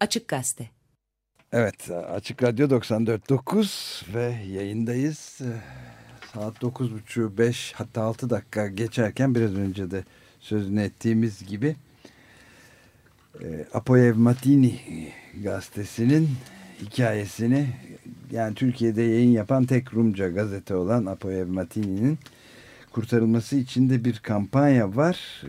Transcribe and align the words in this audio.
Açık 0.00 0.28
Gazete. 0.28 0.70
Evet 1.52 1.90
Açık 1.90 2.42
Radyo 2.42 2.68
94.9 2.68 4.14
ve 4.14 4.36
yayındayız. 4.48 5.40
Saat 6.34 6.62
9.30 6.62 7.38
5 7.38 7.72
hatta 7.76 8.02
6 8.02 8.30
dakika 8.30 8.68
geçerken 8.68 9.34
biraz 9.34 9.54
önce 9.54 9.90
de 9.90 10.04
sözünü 10.40 10.82
ettiğimiz 10.82 11.46
gibi 11.46 11.76
e, 13.42 13.64
Apoyev 13.74 14.16
Matini 14.16 14.80
gazetesinin 15.42 16.28
hikayesini 16.82 17.66
yani 18.30 18.54
Türkiye'de 18.54 19.02
yayın 19.02 19.30
yapan 19.30 19.64
tek 19.64 19.94
Rumca 19.94 20.28
gazete 20.28 20.74
olan 20.74 21.06
Apoyev 21.06 21.46
Matini'nin 21.46 22.18
kurtarılması 22.92 23.56
için 23.56 23.90
de 23.90 24.04
bir 24.04 24.18
kampanya 24.18 24.96
var. 24.96 25.42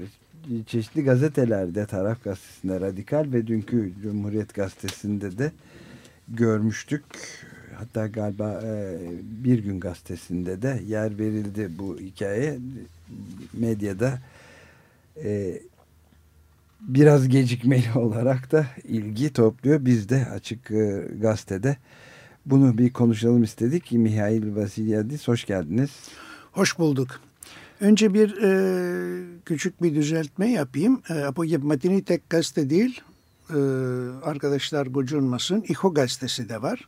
Çeşitli 0.67 1.03
gazetelerde, 1.03 1.85
Taraf 1.85 2.23
Gazetesi'nde 2.23 2.79
Radikal 2.79 3.25
ve 3.33 3.47
dünkü 3.47 3.93
Cumhuriyet 4.03 4.53
Gazetesi'nde 4.53 5.37
de 5.37 5.51
görmüştük. 6.27 7.03
Hatta 7.75 8.07
galiba 8.07 8.61
e, 8.63 8.97
Bir 9.23 9.59
Gün 9.59 9.79
Gazetesi'nde 9.79 10.61
de 10.61 10.81
yer 10.87 11.19
verildi 11.19 11.69
bu 11.79 11.97
hikaye. 11.99 12.59
Medyada 13.53 14.19
e, 15.23 15.59
biraz 16.81 17.27
gecikmeli 17.27 17.91
olarak 17.95 18.51
da 18.51 18.65
ilgi 18.83 19.33
topluyor. 19.33 19.85
Biz 19.85 20.09
de 20.09 20.25
Açık 20.25 20.71
e, 20.71 21.07
Gazete'de 21.21 21.77
bunu 22.45 22.77
bir 22.77 22.93
konuşalım 22.93 23.43
istedik. 23.43 23.91
Mihail 23.91 24.55
Vasilyadis 24.55 25.27
hoş 25.27 25.45
geldiniz. 25.45 25.89
Hoş 26.51 26.79
bulduk. 26.79 27.21
Önce 27.81 28.13
bir 28.13 28.37
e, 28.43 29.41
küçük 29.45 29.81
bir 29.81 29.95
düzeltme 29.95 30.51
yapayım. 30.51 31.01
E, 31.09 31.13
Apoyeb 31.13 31.63
Matini 31.63 32.03
tek 32.03 32.29
gazete 32.29 32.69
değil. 32.69 33.01
E, 33.49 33.59
arkadaşlar 34.23 34.85
gocunmasın. 34.85 35.63
İHO 35.67 35.93
gazetesi 35.93 36.49
de 36.49 36.61
var. 36.61 36.87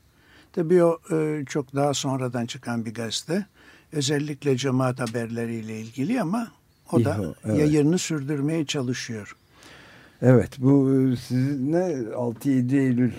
Tabii 0.51 0.83
o 0.83 0.99
e, 1.11 1.43
çok 1.45 1.75
daha 1.75 1.93
sonradan 1.93 2.45
çıkan 2.45 2.85
bir 2.85 2.93
gazete. 2.93 3.45
Özellikle 3.91 4.57
cemaat 4.57 4.99
haberleriyle 4.99 5.79
ilgili 5.79 6.21
ama 6.21 6.47
o 6.91 6.99
İHO, 6.99 7.05
da 7.05 7.35
evet. 7.45 7.59
yayınını 7.59 7.97
sürdürmeye 7.97 8.65
çalışıyor. 8.65 9.35
Evet 10.21 10.51
bu 10.57 10.91
e, 10.91 11.15
sizinle 11.15 11.77
6-7 12.13 12.77
Eylül 12.77 13.11
e, 13.11 13.13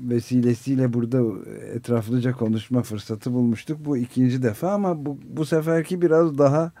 vesilesiyle 0.00 0.92
burada 0.92 1.22
etraflıca 1.74 2.32
konuşma 2.32 2.82
fırsatı 2.82 3.32
bulmuştuk. 3.32 3.84
Bu 3.84 3.96
ikinci 3.96 4.42
defa 4.42 4.72
ama 4.72 5.06
bu, 5.06 5.18
bu 5.28 5.46
seferki 5.46 6.02
biraz 6.02 6.38
daha 6.38 6.72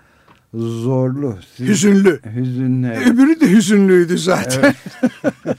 zorlu. 0.54 1.38
Siz, 1.56 1.68
hüzünlü. 1.68 2.20
Hüzünlü. 2.34 2.90
Öbürü 2.90 3.40
de 3.40 3.50
hüzünlüydü 3.50 4.18
zaten. 4.18 4.62
Evet. 4.62 4.76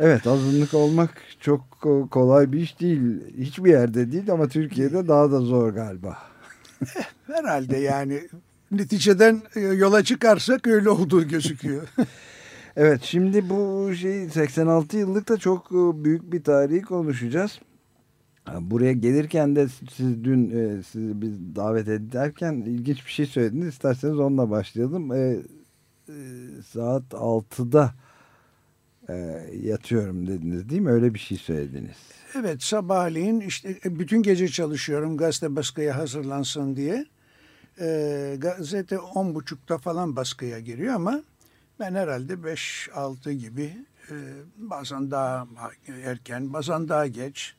evet 0.00 0.26
azınlık 0.26 0.74
olmak 0.74 1.10
çok 1.40 1.60
kolay 2.10 2.52
bir 2.52 2.60
iş 2.60 2.80
değil. 2.80 3.00
Hiçbir 3.38 3.70
yerde 3.70 4.12
değil 4.12 4.30
ama 4.30 4.48
Türkiye'de 4.48 5.08
daha 5.08 5.32
da 5.32 5.40
zor 5.40 5.72
galiba. 5.72 6.18
Eh, 6.96 7.02
herhalde 7.26 7.76
yani 7.76 8.28
neticeden 8.70 9.42
e, 9.56 9.60
yola 9.60 10.04
çıkarsak 10.04 10.66
öyle 10.66 10.88
olduğu 10.88 11.28
gözüküyor. 11.28 11.88
evet 12.76 13.00
şimdi 13.02 13.50
bu 13.50 13.90
şey 13.94 14.30
86 14.30 14.96
yıllık 14.96 15.28
da 15.28 15.36
çok 15.36 15.72
e, 15.72 16.04
büyük 16.04 16.32
bir 16.32 16.42
tarihi 16.42 16.82
konuşacağız. 16.82 17.60
Buraya 18.46 18.92
gelirken 18.92 19.56
de 19.56 19.68
siz 19.68 20.24
dün 20.24 20.50
e, 20.50 20.82
sizi 20.82 21.20
biz 21.20 21.56
davet 21.56 21.88
ederken 21.88 22.52
ilginç 22.52 23.06
bir 23.06 23.10
şey 23.10 23.26
söylediniz. 23.26 23.68
İsterseniz 23.68 24.18
onunla 24.18 24.50
başlayalım. 24.50 25.12
E, 25.12 25.36
e, 26.08 26.14
saat 26.72 27.02
6'da 27.02 27.94
e, 29.08 29.14
yatıyorum 29.62 30.26
dediniz 30.26 30.68
değil 30.68 30.80
mi? 30.80 30.90
Öyle 30.90 31.14
bir 31.14 31.18
şey 31.18 31.38
söylediniz. 31.38 31.96
Evet 32.34 32.62
sabahleyin 32.62 33.40
işte 33.40 33.78
e, 33.84 33.98
bütün 33.98 34.22
gece 34.22 34.48
çalışıyorum 34.48 35.16
gazete 35.16 35.56
baskıya 35.56 35.98
hazırlansın 35.98 36.76
diye. 36.76 37.06
E, 37.80 38.36
gazete 38.38 38.96
10.30'da 38.96 39.78
falan 39.78 40.16
baskıya 40.16 40.60
giriyor 40.60 40.94
ama 40.94 41.22
ben 41.80 41.94
herhalde 41.94 42.32
5-6 42.32 43.32
gibi 43.32 43.76
e, 44.10 44.14
bazen 44.56 45.10
daha 45.10 45.46
erken 46.04 46.52
bazen 46.52 46.88
daha 46.88 47.06
geç 47.06 47.54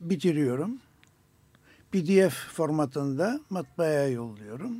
bitiriyorum. 0.00 0.78
PDF 1.92 2.34
formatında 2.52 3.40
matbaaya 3.50 4.08
yolluyorum. 4.08 4.72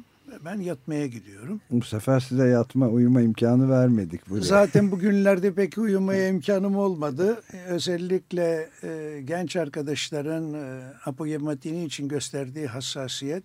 Ben 0.45 0.61
yatmaya 0.61 1.07
gidiyorum. 1.07 1.61
Bu 1.71 1.85
sefer 1.85 2.21
size 2.21 2.47
yatma, 2.47 2.89
uyuma 2.89 3.21
imkanı 3.21 3.71
vermedik. 3.71 4.31
Buraya. 4.31 4.43
Zaten 4.43 4.91
bugünlerde 4.91 5.55
pek 5.55 5.79
uyumaya 5.79 6.29
imkanım 6.29 6.77
olmadı. 6.77 7.43
Özellikle 7.69 8.71
e, 8.83 9.21
genç 9.25 9.57
arkadaşların 9.57 10.55
e, 10.55 10.83
apoyematini 11.05 11.85
için 11.85 12.09
gösterdiği 12.09 12.67
hassasiyet 12.67 13.45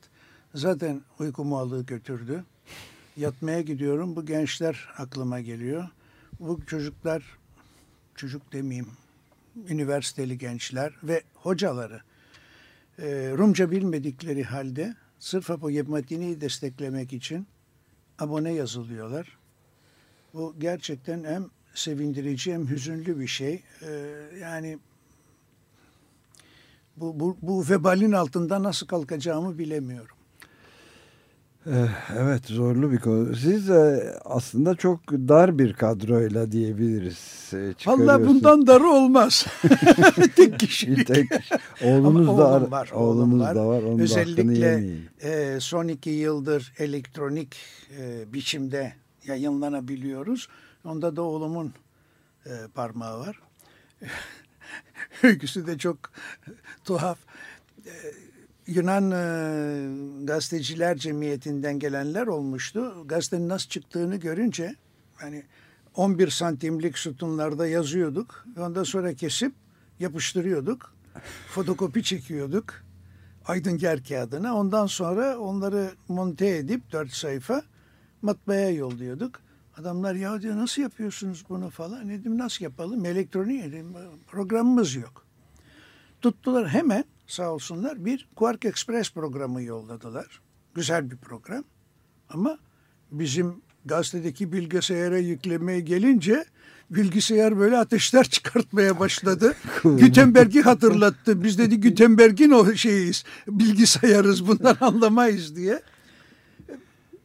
zaten 0.55 1.01
uykumu 1.19 1.57
alığı 1.57 1.85
götürdü. 1.85 2.43
Yatmaya 3.17 3.61
gidiyorum. 3.61 4.15
Bu 4.15 4.25
gençler 4.25 4.87
aklıma 4.97 5.39
geliyor. 5.39 5.89
Bu 6.39 6.65
çocuklar, 6.65 7.23
çocuk 8.15 8.53
demeyeyim, 8.53 8.87
üniversiteli 9.67 10.37
gençler 10.37 10.93
ve 11.03 11.23
hocaları 11.33 12.01
e, 12.99 13.05
Rumca 13.37 13.71
bilmedikleri 13.71 14.43
halde 14.43 14.95
sırf 15.19 15.51
Apoyepmatini'yi 15.51 16.41
desteklemek 16.41 17.13
için 17.13 17.47
abone 18.19 18.53
yazılıyorlar. 18.53 19.37
Bu 20.33 20.55
gerçekten 20.59 21.23
hem 21.23 21.49
sevindirici 21.73 22.53
hem 22.53 22.69
hüzünlü 22.69 23.19
bir 23.19 23.27
şey. 23.27 23.63
E, 23.81 23.89
yani 24.39 24.79
bu, 26.97 27.19
bu, 27.19 27.37
bu 27.41 27.69
vebalin 27.69 28.11
altında 28.11 28.63
nasıl 28.63 28.87
kalkacağımı 28.87 29.57
bilemiyorum. 29.57 30.12
Eh, 31.67 32.13
evet 32.17 32.45
zorlu 32.45 32.91
bir 32.91 32.99
konu. 32.99 33.35
Siz 33.35 33.69
e, 33.69 34.13
aslında 34.25 34.75
çok 34.75 35.11
dar 35.11 35.59
bir 35.59 35.73
kadroyla 35.73 36.51
diyebiliriz. 36.51 37.51
E, 37.53 37.73
Valla 37.85 38.27
bundan 38.27 38.67
darı 38.67 38.87
olmaz. 38.87 39.45
Tek 40.35 40.59
kişilik. 40.59 41.07
Tek, 41.07 41.27
oğlunuz 41.83 42.29
Ama 42.29 42.37
da 42.37 42.47
oğlum 42.47 42.71
var. 42.71 42.91
Oğlunuz 42.93 43.41
var. 43.41 43.55
da 43.55 43.67
var. 43.67 43.83
Onun 43.83 43.99
Özellikle 43.99 44.89
e, 45.21 45.59
son 45.59 45.87
iki 45.87 46.09
yıldır 46.09 46.73
elektronik 46.77 47.55
e, 47.99 48.33
biçimde 48.33 48.93
yayınlanabiliyoruz. 49.25 50.47
Onda 50.85 51.15
da 51.15 51.21
oğlumun 51.21 51.73
e, 52.45 52.51
parmağı 52.75 53.19
var. 53.19 53.39
Öyküsü 55.23 55.67
de 55.67 55.77
çok 55.77 55.97
tuhaf. 56.85 57.17
E, 57.85 57.93
Yunan 58.67 59.11
e, 59.11 60.25
gazeteciler 60.25 60.97
cemiyetinden 60.97 61.79
gelenler 61.79 62.27
olmuştu. 62.27 63.03
Gazetenin 63.05 63.49
nasıl 63.49 63.69
çıktığını 63.69 64.15
görünce 64.15 64.75
hani 65.15 65.43
11 65.95 66.29
santimlik 66.29 66.97
sütunlarda 66.97 67.67
yazıyorduk. 67.67 68.45
Ondan 68.59 68.83
sonra 68.83 69.13
kesip 69.13 69.53
yapıştırıyorduk. 69.99 70.93
Fotokopi 71.47 72.03
çekiyorduk. 72.03 72.73
Aydın 73.45 73.77
Ger 73.77 74.03
kağıdına. 74.03 74.55
Ondan 74.55 74.87
sonra 74.87 75.37
onları 75.37 75.91
monte 76.07 76.47
edip 76.47 76.91
dört 76.91 77.11
sayfa 77.11 77.61
matbaaya 78.21 78.69
yolluyorduk. 78.69 79.41
Adamlar 79.77 80.15
ya 80.15 80.41
diyor 80.41 80.55
nasıl 80.57 80.81
yapıyorsunuz 80.81 81.43
bunu 81.49 81.69
falan. 81.69 82.09
Dedim 82.09 82.37
nasıl 82.37 82.65
yapalım? 82.65 83.05
Elektronik 83.05 83.63
dedim, 83.63 83.93
programımız 84.27 84.95
yok. 84.95 85.25
Tuttular 86.21 86.67
hemen 86.67 87.03
sağ 87.27 87.53
olsunlar 87.53 88.05
bir 88.05 88.27
Quark 88.35 88.65
Express 88.65 89.11
programı 89.11 89.61
yolladılar. 89.61 90.41
Güzel 90.73 91.11
bir 91.11 91.17
program. 91.17 91.63
Ama 92.29 92.57
bizim 93.11 93.61
gazetedeki 93.85 94.51
bilgisayara 94.51 95.17
yüklemeye 95.17 95.79
gelince 95.79 96.45
bilgisayar 96.89 97.59
böyle 97.59 97.77
ateşler 97.77 98.23
çıkartmaya 98.29 98.99
başladı. 98.99 99.55
Gutenberg'i 99.83 100.61
hatırlattı. 100.61 101.43
Biz 101.43 101.57
dedi 101.57 101.81
Gutenberg'in 101.81 102.51
o 102.51 102.73
şeyiz, 102.73 103.23
bilgisayarız 103.47 104.47
bundan 104.47 104.77
anlamayız 104.81 105.55
diye. 105.55 105.81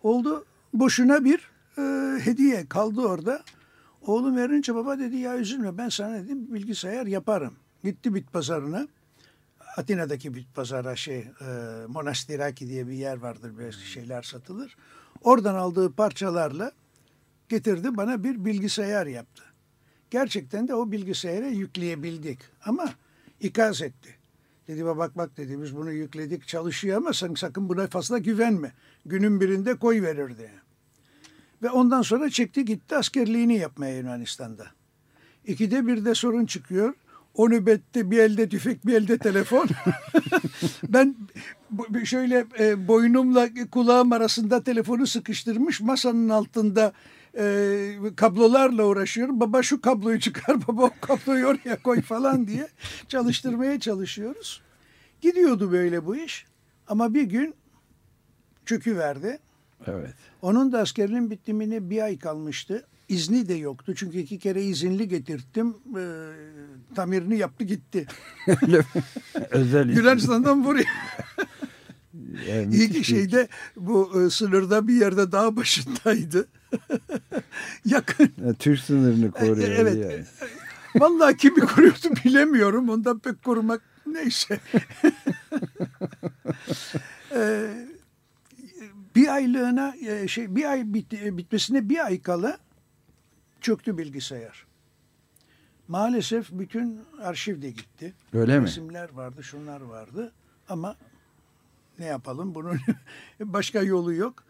Oldu 0.03 0.45
boşuna 0.75 1.25
bir 1.25 1.51
e, 1.79 1.83
hediye 2.21 2.67
kaldı 2.67 3.01
orada. 3.01 3.43
Oğlum 4.03 4.37
verince 4.37 4.75
baba 4.75 4.99
dedi 4.99 5.17
ya 5.17 5.39
üzülme 5.39 5.79
ben 5.79 5.89
sana 5.89 6.25
dedim 6.25 6.55
bilgisayar 6.55 7.07
yaparım. 7.07 7.55
Gitti 7.85 8.15
bit 8.15 8.33
pazarına. 8.33 8.89
Atina'daki 9.79 10.35
bir 10.35 10.47
pazara 10.55 10.97
şey 10.97 11.19
e, 11.19 11.27
Monastiraki 11.89 12.69
diye 12.69 12.89
bir 12.89 12.93
yer 12.93 13.17
vardır 13.17 13.57
böyle 13.57 13.73
şeyler 13.73 14.23
satılır. 14.23 14.77
Oradan 15.23 15.55
aldığı 15.55 15.93
parçalarla 15.93 16.73
getirdi 17.49 17.97
bana 17.97 18.25
bir 18.25 18.45
bilgisayar 18.45 19.07
yaptı. 19.07 19.43
Gerçekten 20.11 20.69
de 20.69 20.75
o 20.75 20.93
bilgisayara 20.93 21.47
yükleyebildik 21.47 22.39
ama 22.65 22.95
ikaz 23.41 23.83
etti. 23.83 24.15
Dedi 24.69 24.87
bak 24.87 25.17
bak 25.17 25.37
dedi 25.37 25.63
biz 25.63 25.77
bunu 25.77 25.93
yükledik 25.93 26.47
çalışıyor 26.49 26.97
ama 26.97 27.13
sen 27.13 27.35
sakın 27.35 27.69
buna 27.69 27.87
fazla 27.87 28.19
güvenme. 28.19 28.73
Günün 29.07 29.41
birinde 29.41 29.75
koy 29.75 30.03
verir 30.03 30.39
diye. 30.39 30.53
Ve 31.63 31.71
ondan 31.71 32.03
sonra 32.03 32.31
çekti 32.31 32.65
gitti 32.65 32.97
askerliğini 32.97 33.57
yapmaya 33.59 33.97
Yunanistan'da. 33.97 34.67
İkide 35.45 35.87
bir 35.87 36.05
de 36.05 36.15
sorun 36.15 36.47
çıkıyor. 36.47 36.95
O 37.39 37.51
nöbette 37.51 38.11
bir 38.11 38.19
elde 38.19 38.49
tüfek 38.49 38.87
bir 38.87 38.95
elde 38.95 39.19
telefon. 39.19 39.69
ben 40.89 41.17
şöyle 42.05 42.47
e, 42.59 42.89
boynumla 42.89 43.49
kulağım 43.71 44.13
arasında 44.13 44.63
telefonu 44.63 45.07
sıkıştırmış 45.07 45.81
masanın 45.81 46.29
altında 46.29 46.93
e, 47.39 47.91
kablolarla 48.17 48.85
uğraşıyorum. 48.85 49.41
Baba 49.41 49.63
şu 49.63 49.81
kabloyu 49.81 50.21
çıkar, 50.21 50.57
baba 50.69 50.83
o 50.83 50.91
kabloyu 51.01 51.47
oraya 51.47 51.83
koy 51.83 52.03
falan 52.03 52.47
diye 52.47 52.69
çalıştırmaya 53.09 53.81
çalışıyoruz. 53.81 54.63
Gidiyordu 55.21 55.73
böyle 55.73 56.07
bu 56.07 56.17
iş. 56.17 56.47
Ama 56.89 57.15
bir 57.15 57.23
gün 57.23 57.55
çöküverdi. 58.67 59.39
Evet. 59.87 60.15
Onun 60.43 60.73
da 60.73 60.79
askerliğin 60.79 61.31
bitimine 61.31 61.91
bir 61.91 62.03
ay 62.03 62.19
kalmıştı. 62.19 62.87
İzni 63.09 63.49
de 63.49 63.55
yoktu. 63.55 63.95
Çünkü 63.95 64.19
iki 64.19 64.39
kere 64.39 64.63
izinli 64.63 65.09
getirttim. 65.09 65.77
E, 65.99 66.05
tamirini 66.95 67.39
yaptı 67.39 67.65
gitti. 67.65 68.07
Özel 69.51 69.89
Yunanistan'dan 69.97 70.65
buraya. 70.65 70.89
Yani 72.49 72.75
İyi 72.77 72.91
ki 72.91 73.05
şeyde 73.05 73.49
bu 73.77 74.23
e, 74.23 74.31
sınırda 74.31 74.89
bir 74.89 74.95
yerde 74.95 75.33
dağ 75.33 75.57
başındaydı. 75.57 76.49
Yakın. 77.85 78.31
Ya, 78.47 78.55
Türk 78.55 78.81
sınırını 78.81 79.31
koruyor. 79.31 79.69
evet. 79.69 79.97
yani. 79.97 80.25
Vallahi 80.97 81.37
kimi 81.37 81.61
koruyordu 81.61 82.09
bilemiyorum. 82.25 82.89
Ondan 82.89 83.19
pek 83.19 83.45
korumak 83.45 83.83
neyse. 84.07 84.61
Ee, 87.35 87.71
bir 89.17 89.29
aylığına 89.29 89.95
e, 90.07 90.29
şey 90.29 90.57
bir 90.57 90.65
ay 90.65 90.95
bit, 90.95 91.13
bitmesine 91.13 91.89
bir 91.89 92.07
ay 92.07 92.23
kala 92.23 92.59
çöktü 93.61 93.99
bilgisayar. 93.99 94.67
Maalesef 95.89 96.51
bütün 96.53 97.01
arşiv 97.23 97.63
de 97.63 97.71
gitti. 97.71 98.15
Öyle 98.33 98.61
mi? 98.61 98.67
Resimler 98.67 99.11
vardı, 99.13 99.45
şunlar 99.45 99.81
vardı. 99.81 100.33
Ama 100.69 100.97
ne 101.99 102.05
yapalım 102.05 102.55
bunun 102.55 102.79
başka 103.41 103.83
yolu 103.83 104.15
yok. 104.15 104.45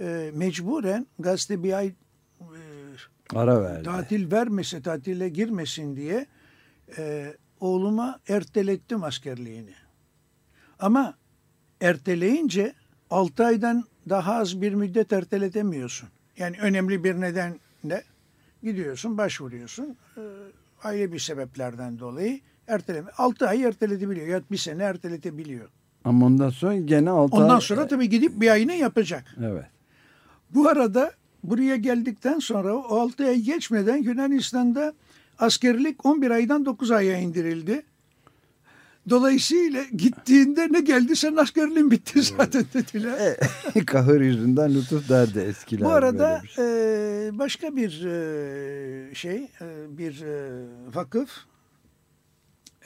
Ee, 0.00 0.30
mecburen 0.34 1.06
gazete 1.18 1.62
bir 1.62 1.72
ay 1.72 1.86
e, 1.86 1.94
Ara 3.34 3.62
verdi. 3.62 3.82
tatil 3.84 4.32
vermese, 4.32 4.82
tatile 4.82 5.28
girmesin 5.28 5.96
diye 5.96 6.26
e, 6.98 7.34
oğluma 7.60 8.20
ertelettim 8.28 9.04
askerliğini. 9.04 9.74
Ama 10.78 11.14
erteleyince 11.80 12.74
6 13.10 13.44
aydan 13.46 13.84
daha 14.08 14.34
az 14.34 14.60
bir 14.62 14.74
müddet 14.74 15.12
erteletemiyorsun. 15.12 16.08
Yani 16.38 16.56
önemli 16.60 17.04
bir 17.04 17.20
nedenle 17.20 18.04
gidiyorsun, 18.62 19.18
başvuruyorsun. 19.18 19.96
E, 20.16 20.20
aile 20.84 21.12
bir 21.12 21.18
sebeplerden 21.18 21.98
dolayı 21.98 22.40
erteleme. 22.66 23.10
6 23.18 23.48
ay 23.48 23.62
erteletebiliyor 23.64 24.26
ya 24.26 24.42
bir 24.50 24.56
sene 24.56 24.82
erteletebiliyor. 24.82 25.68
Ama 26.04 26.26
ondan 26.26 26.50
sonra 26.50 26.76
gene 26.76 27.10
altı 27.10 27.36
Ondan 27.36 27.54
ay- 27.54 27.60
sonra 27.60 27.86
tabii 27.86 28.08
gidip 28.08 28.40
bir 28.40 28.48
ayını 28.48 28.72
yapacak. 28.72 29.36
Evet. 29.44 29.64
Bu 30.54 30.68
arada 30.68 31.12
buraya 31.44 31.76
geldikten 31.76 32.38
sonra 32.38 32.74
o 32.76 32.98
6 32.98 33.24
ay 33.26 33.40
geçmeden 33.40 33.96
Yunanistan'da 33.96 34.92
askerlik 35.38 36.06
11 36.06 36.30
aydan 36.30 36.64
9 36.66 36.90
aya 36.90 37.18
indirildi. 37.18 37.82
Dolayısıyla 39.10 39.84
gittiğinde 39.96 40.68
ne 40.72 40.80
geldi 40.80 41.16
sen 41.16 41.36
askerliğin 41.36 41.90
bitti 41.90 42.22
zaten 42.22 42.64
dediler. 42.74 43.36
E, 43.74 43.84
Kahır 43.86 44.20
yüzünden 44.20 44.74
lütuf 44.74 45.08
derdi 45.08 45.38
eskiler. 45.38 45.84
Bu 45.84 45.90
arada 45.90 46.42
şey. 46.54 46.64
e, 47.28 47.38
başka 47.38 47.76
bir 47.76 48.04
e, 48.04 49.14
şey, 49.14 49.36
e, 49.60 49.98
bir 49.98 50.22
e, 50.22 50.64
vakıf 50.94 51.30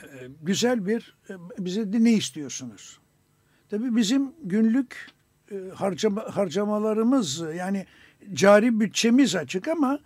e, 0.02 0.06
güzel 0.42 0.86
bir 0.86 1.16
e, 1.30 1.34
bize 1.58 1.92
de 1.92 2.04
ne 2.04 2.12
istiyorsunuz? 2.12 2.98
Tabii 3.68 3.96
bizim 3.96 4.32
günlük 4.44 5.10
e, 5.50 5.56
harcama, 5.74 6.36
harcamalarımız 6.36 7.42
yani 7.56 7.86
cari 8.32 8.80
bütçemiz 8.80 9.36
açık 9.36 9.68
ama 9.68 9.98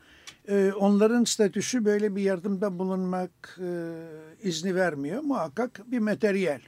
e, 0.48 0.72
onların 0.72 1.24
statüsü 1.24 1.84
böyle 1.84 2.16
bir 2.16 2.22
yardımda 2.22 2.78
bulunmak 2.78 3.58
e, 3.60 3.92
izni 4.42 4.74
vermiyor. 4.74 5.22
Muhakkak 5.22 5.90
bir 5.90 5.98
materyal. 5.98 6.60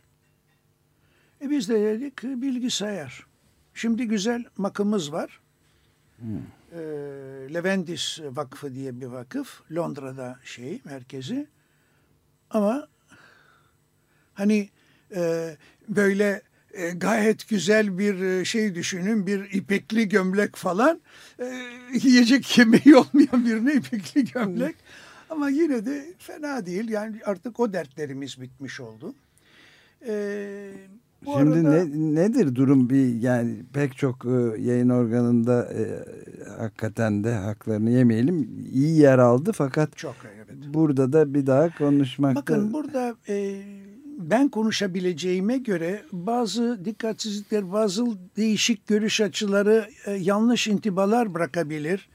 E 1.43 1.51
biz 1.51 1.69
de 1.69 1.81
dedik 1.81 2.23
bilgisayar. 2.23 3.27
Şimdi 3.75 4.09
güzel 4.09 4.45
makımız 4.57 5.13
var. 5.13 5.41
E, 6.73 6.79
Leventis 7.55 8.21
Vakfı 8.23 8.75
diye 8.75 9.01
bir 9.01 9.07
vakıf. 9.07 9.63
Londra'da 9.73 10.39
şey 10.45 10.81
merkezi. 10.85 11.47
Ama 12.51 12.89
hani 14.35 14.71
e, 15.17 15.57
böyle 15.89 16.43
e, 16.73 16.91
gayet 16.91 17.49
güzel 17.49 17.99
bir 17.99 18.21
e, 18.21 18.45
şey 18.45 18.75
düşünün. 18.75 19.27
Bir 19.27 19.51
ipekli 19.53 20.09
gömlek 20.09 20.57
falan. 20.57 21.01
E, 21.39 21.45
yiyecek 22.03 22.59
yemeği 22.59 22.97
olmayan 22.97 23.47
birine 23.47 23.75
ipekli 23.75 24.25
gömlek. 24.25 24.77
Ama 25.31 25.49
yine 25.49 25.87
de 25.87 26.05
fena 26.19 26.67
değil. 26.67 26.89
Yani 26.89 27.21
artık 27.25 27.61
o 27.61 27.73
dertlerimiz 27.73 28.41
bitmiş 28.41 28.81
oldu. 28.81 29.15
E, 30.07 30.73
bu 31.27 31.39
Şimdi 31.39 31.69
arada- 31.69 31.85
ne, 31.85 32.15
nedir 32.15 32.55
durum 32.55 32.91
bir 32.91 33.21
yani 33.21 33.57
pek 33.73 33.97
çok 33.97 34.25
e, 34.25 34.63
yayın 34.63 34.89
organında 34.89 35.73
e, 35.73 36.05
hakikaten 36.59 37.25
de 37.25 37.35
haklarını 37.35 37.91
yemeyelim 37.91 38.49
iyi 38.73 38.99
yer 38.99 39.19
aldı 39.19 39.53
fakat 39.53 39.97
Çok 39.97 40.15
evet. 40.37 40.57
burada 40.75 41.13
da 41.13 41.35
bir 41.35 41.47
daha 41.47 41.79
konuşmakta 41.79 42.41
Bakın 42.41 42.73
burada 42.73 43.17
e, 43.29 43.63
ben 44.19 44.49
konuşabileceğime 44.49 45.59
göre 45.59 46.03
bazı 46.13 46.85
dikkatsizlikler, 46.85 47.73
bazı 47.73 48.07
değişik 48.37 48.87
görüş 48.87 49.21
açıları 49.21 49.89
e, 50.07 50.13
yanlış 50.13 50.69
intibalar 50.69 51.35
bırakabilir. 51.35 52.09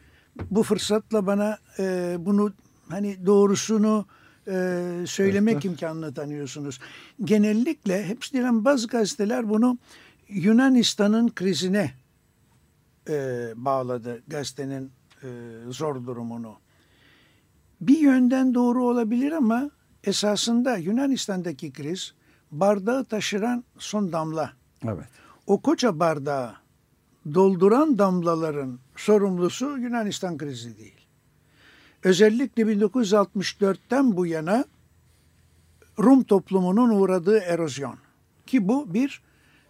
Bu 0.52 0.64
fırsatla 0.64 1.26
bana 1.28 1.58
e, 1.80 2.16
bunu 2.20 2.54
hani 2.90 3.26
doğrusunu 3.26 4.06
e, 4.48 4.84
söylemek 5.08 5.54
Evet. 5.54 5.66
imkanını 5.66 6.14
tanıyorsunuz. 6.14 6.80
Genellikle 7.24 8.06
hepsinden 8.06 8.66
bazı 8.66 8.88
gazeteler 8.88 9.50
bunu 9.50 9.78
Yunanistan'ın 10.30 11.30
krizine 11.30 11.92
e, 13.10 13.14
bağladı 13.56 14.24
gazetenin 14.28 14.92
e, 15.24 15.28
zor 15.70 16.06
durumunu. 16.06 16.56
Bir 17.82 17.98
yönden 17.98 18.54
doğru 18.54 18.84
olabilir 18.84 19.32
ama 19.32 19.72
esasında 20.04 20.77
Yunanistan'daki 20.77 21.74
kriz 21.74 22.13
bardağı 22.51 23.06
taşıran 23.06 23.63
son 23.77 24.12
damla. 24.12 24.54
evet 24.84 25.08
O 25.48 25.62
koca 25.62 26.00
bardağı 26.00 26.56
dolduran 27.34 28.00
damlaların 28.00 28.80
sorumlusu 28.96 29.77
Yunanistan 29.77 30.38
krizi 30.38 30.77
değil. 30.77 31.08
Özellikle 32.04 32.63
1964'ten 32.63 34.18
bu 34.18 34.25
yana 34.25 34.66
Rum 36.00 36.24
toplumunun 36.24 36.89
uğradığı 36.89 37.39
erozyon. 37.39 37.98
Ki 38.48 38.68
bu 38.68 38.94
bir 38.94 39.22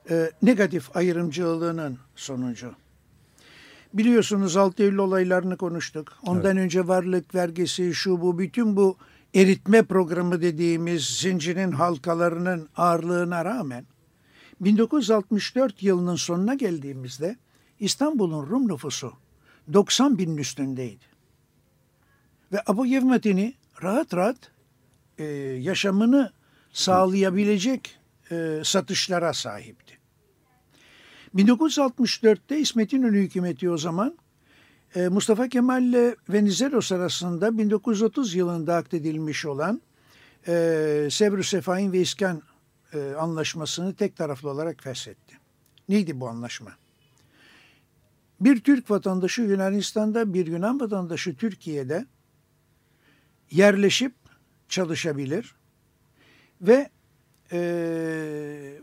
e, 0.09 0.31
negatif 0.41 0.97
ayrımcılığının 0.97 1.97
sonucu. 2.15 2.71
Biliyorsunuz 3.93 4.57
6 4.57 4.83
Eylül 4.83 4.97
olaylarını 4.97 5.57
konuştuk. 5.57 6.13
Ondan 6.25 6.57
önce 6.57 6.87
varlık 6.87 7.35
vergisi, 7.35 7.93
şu 7.93 8.21
bu, 8.21 8.39
bütün 8.39 8.75
bu 8.75 8.97
eritme 9.33 9.83
programı 9.83 10.41
dediğimiz 10.41 11.05
zincirin 11.05 11.71
halkalarının 11.71 12.69
ağırlığına 12.75 13.45
rağmen 13.45 13.85
1964 14.61 15.83
yılının 15.83 16.15
sonuna 16.15 16.53
geldiğimizde 16.53 17.37
İstanbul'un 17.79 18.47
Rum 18.47 18.67
nüfusu 18.67 19.13
90 19.73 20.17
binin 20.17 20.37
üstündeydi. 20.37 21.05
Ve 22.51 22.61
Abu 22.67 22.85
Yevmetini 22.85 23.53
rahat 23.83 24.13
rahat 24.13 24.51
e, 25.17 25.23
yaşamını 25.61 26.31
sağlayabilecek 26.71 27.99
e, 28.31 28.61
satışlara 28.63 29.33
sahipti. 29.33 29.97
1964'te 31.35 32.59
İsmet 32.59 32.93
İnönü 32.93 33.19
hükümeti 33.19 33.69
o 33.69 33.77
zaman 33.77 34.17
Mustafa 34.95 35.47
Kemal 35.49 35.83
ile 35.83 36.15
Venizelos 36.29 36.91
arasında 36.91 37.57
1930 37.57 38.35
yılında 38.35 38.75
akdedilmiş 38.75 39.45
olan 39.45 39.81
e, 40.47 41.07
Sevrü 41.11 41.43
Sefahin 41.43 41.91
ve 41.91 41.99
İskan 41.99 42.41
e, 42.93 43.13
anlaşmasını 43.19 43.95
tek 43.95 44.15
taraflı 44.15 44.49
olarak 44.49 44.83
feshetti. 44.83 45.37
Neydi 45.89 46.19
bu 46.19 46.29
anlaşma? 46.29 46.71
Bir 48.41 48.59
Türk 48.59 48.91
vatandaşı 48.91 49.41
Yunanistan'da, 49.41 50.33
bir 50.33 50.47
Yunan 50.47 50.79
vatandaşı 50.79 51.35
Türkiye'de 51.35 52.05
yerleşip 53.51 54.13
çalışabilir 54.69 55.55
ve 56.61 56.89
e, 57.51 58.79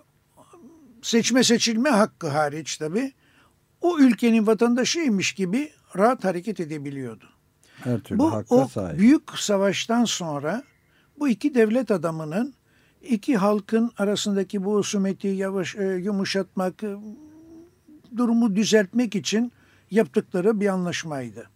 seçme 1.03 1.45
seçilme 1.45 1.91
hakkı 1.91 2.29
hariç 2.29 2.77
tabi 2.77 3.13
o 3.81 3.99
ülkenin 3.99 4.47
vatandaşıymış 4.47 5.33
gibi 5.33 5.73
rahat 5.97 6.25
hareket 6.25 6.61
edebiliyordu. 6.61 7.25
Her 7.77 8.01
türlü 8.01 8.19
bu 8.19 8.33
hakka 8.33 8.55
o 8.55 8.69
sahip. 8.69 8.99
büyük 8.99 9.39
savaştan 9.39 10.05
sonra 10.05 10.63
bu 11.19 11.29
iki 11.29 11.55
devlet 11.55 11.91
adamının 11.91 12.55
iki 13.03 13.37
halkın 13.37 13.91
arasındaki 13.99 14.65
bu 14.65 14.75
husumeti 14.75 15.29
yavaş 15.29 15.77
e, 15.77 15.85
yumuşatmak, 15.85 16.83
e, 16.83 16.97
durumu 18.17 18.57
düzeltmek 18.57 19.15
için 19.15 19.53
yaptıkları 19.91 20.61
bir 20.61 20.69
anlaşmaydı. 20.69 21.51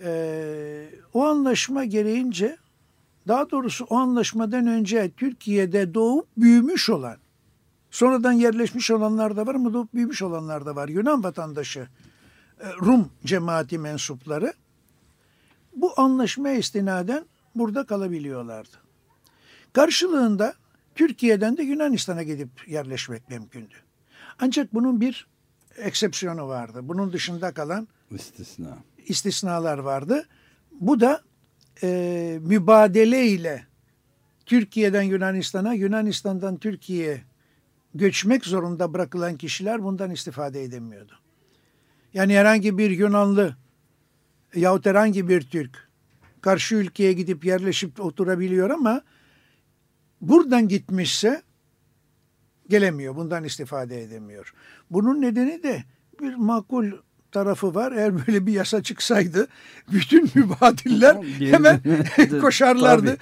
E, 0.00 0.88
o 1.14 1.24
anlaşma 1.24 1.84
gereğince 1.84 2.56
daha 3.28 3.50
doğrusu 3.50 3.84
o 3.84 3.96
anlaşmadan 3.96 4.66
önce 4.66 5.10
Türkiye'de 5.16 5.94
doğup 5.94 6.26
büyümüş 6.36 6.90
olan 6.90 7.16
sonradan 7.90 8.32
yerleşmiş 8.32 8.90
olanlar 8.90 9.36
da 9.36 9.46
var 9.46 9.54
ama 9.54 9.72
doğup 9.72 9.94
büyümüş 9.94 10.22
olanlar 10.22 10.66
da 10.66 10.76
var. 10.76 10.88
Yunan 10.88 11.24
vatandaşı 11.24 11.88
Rum 12.60 13.10
cemaati 13.24 13.78
mensupları 13.78 14.52
bu 15.74 16.00
anlaşma 16.00 16.50
istinaden 16.50 17.24
burada 17.54 17.86
kalabiliyorlardı. 17.86 18.76
Karşılığında 19.72 20.54
Türkiye'den 20.94 21.56
de 21.56 21.62
Yunanistan'a 21.62 22.22
gidip 22.22 22.68
yerleşmek 22.68 23.28
mümkündü. 23.28 23.74
Ancak 24.38 24.74
bunun 24.74 25.00
bir 25.00 25.26
eksepsiyonu 25.76 26.48
vardı. 26.48 26.80
Bunun 26.82 27.12
dışında 27.12 27.52
kalan 27.54 27.88
istisna. 28.10 28.78
istisnalar 29.06 29.78
vardı. 29.78 30.26
Bu 30.72 31.00
da 31.00 31.22
e, 31.82 32.38
mübadele 32.42 33.26
ile 33.26 33.66
Türkiye'den 34.46 35.02
Yunanistan'a, 35.02 35.74
Yunanistan'dan 35.74 36.56
Türkiye'ye 36.56 37.22
göçmek 37.94 38.44
zorunda 38.44 38.92
bırakılan 38.92 39.36
kişiler 39.36 39.84
bundan 39.84 40.10
istifade 40.10 40.62
edemiyordu. 40.62 41.12
Yani 42.16 42.36
herhangi 42.38 42.78
bir 42.78 42.90
Yunanlı 42.90 43.56
yahut 44.54 44.86
herhangi 44.86 45.28
bir 45.28 45.42
Türk 45.42 45.88
karşı 46.40 46.74
ülkeye 46.74 47.12
gidip 47.12 47.44
yerleşip 47.44 48.00
oturabiliyor 48.00 48.70
ama 48.70 49.02
buradan 50.20 50.68
gitmişse 50.68 51.42
gelemiyor. 52.68 53.16
Bundan 53.16 53.44
istifade 53.44 54.02
edemiyor. 54.02 54.54
Bunun 54.90 55.20
nedeni 55.20 55.62
de 55.62 55.84
bir 56.20 56.34
makul 56.34 56.92
tarafı 57.32 57.74
var. 57.74 57.92
Eğer 57.92 58.26
böyle 58.26 58.46
bir 58.46 58.52
yasa 58.52 58.82
çıksaydı 58.82 59.48
bütün 59.92 60.22
mübadiller 60.34 61.16
hemen 61.38 61.80
koşarlardı. 62.40 63.16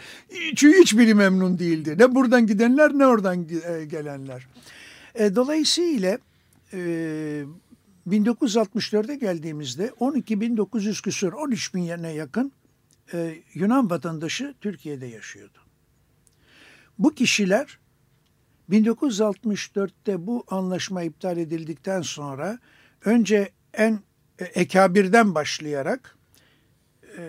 Çünkü 0.56 0.80
hiçbiri 0.80 1.14
memnun 1.14 1.58
değildi. 1.58 1.94
Ne 1.98 2.14
buradan 2.14 2.46
gidenler 2.46 2.92
ne 2.92 3.06
oradan 3.06 3.46
gelenler. 3.88 4.46
E, 5.14 5.36
dolayısıyla 5.36 6.18
e, 6.72 7.44
1964'e 8.08 9.14
geldiğimizde 9.14 9.86
12.900 10.00 11.02
küsur 11.02 11.32
13 11.32 11.74
bin 11.74 11.82
yerine 11.82 12.12
yakın 12.12 12.52
e, 13.12 13.36
Yunan 13.54 13.90
vatandaşı 13.90 14.54
Türkiye'de 14.60 15.06
yaşıyordu. 15.06 15.58
Bu 16.98 17.14
kişiler 17.14 17.78
1964'te 18.70 20.26
bu 20.26 20.44
anlaşma 20.48 21.02
iptal 21.02 21.38
edildikten 21.38 22.02
sonra 22.02 22.58
önce 23.04 23.50
en 23.74 24.00
e, 24.38 24.44
ekabirden 24.44 25.34
başlayarak 25.34 26.16
e, 27.18 27.24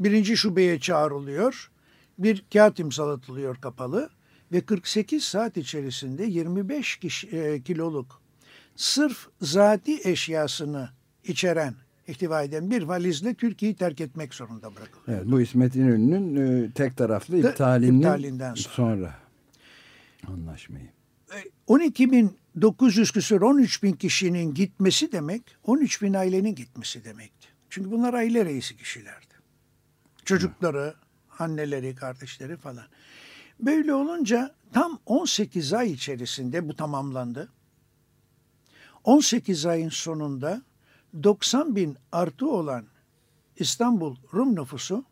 birinci 0.00 0.36
şubeye 0.36 0.80
çağrılıyor. 0.80 1.70
Bir 2.18 2.44
kağıt 2.52 2.78
imzalatılıyor 2.78 3.56
kapalı 3.56 4.10
ve 4.52 4.60
48 4.60 5.24
saat 5.24 5.56
içerisinde 5.56 6.24
25 6.24 6.96
kişi, 6.96 7.28
e, 7.28 7.62
kiloluk 7.62 8.22
sırf 8.78 9.28
zati 9.40 10.00
eşyasını 10.08 10.88
içeren 11.24 11.74
ihtiva 12.08 12.42
eden 12.42 12.70
bir 12.70 12.82
valizle 12.82 13.34
Türkiye'yi 13.34 13.76
terk 13.76 14.00
etmek 14.00 14.34
zorunda 14.34 14.76
bırakılıyor. 14.76 15.18
Evet, 15.18 15.32
bu 15.32 15.40
İsmet 15.40 15.76
İnönü'nün 15.76 16.64
e, 16.64 16.70
tek 16.70 16.96
taraflı 16.96 17.38
iptalinin 17.38 17.98
iptalinden 17.98 18.54
sonra. 18.54 18.74
sonra 18.74 19.14
anlaşmayı. 20.26 20.88
12.900 21.68 23.12
küsur 23.12 23.40
13 23.40 23.82
bin 23.82 23.92
kişinin 23.92 24.54
gitmesi 24.54 25.12
demek 25.12 25.42
13 25.64 26.02
bin 26.02 26.14
ailenin 26.14 26.54
gitmesi 26.54 27.04
demekti. 27.04 27.48
Çünkü 27.70 27.90
bunlar 27.90 28.14
aile 28.14 28.44
reisi 28.44 28.76
kişilerdi. 28.76 29.34
Çocukları, 30.24 30.94
anneleri, 31.38 31.94
kardeşleri 31.94 32.56
falan. 32.56 32.84
Böyle 33.60 33.94
olunca 33.94 34.54
tam 34.72 34.98
18 35.06 35.72
ay 35.72 35.92
içerisinde 35.92 36.68
bu 36.68 36.76
tamamlandı. 36.76 37.48
18 39.04 39.66
ayın 39.66 39.88
sonunda 39.88 40.62
90 41.22 41.76
bin 41.76 41.96
artı 42.12 42.50
olan 42.50 42.84
İstanbul 43.56 44.16
Rum 44.34 44.56
nüfusu 44.56 45.04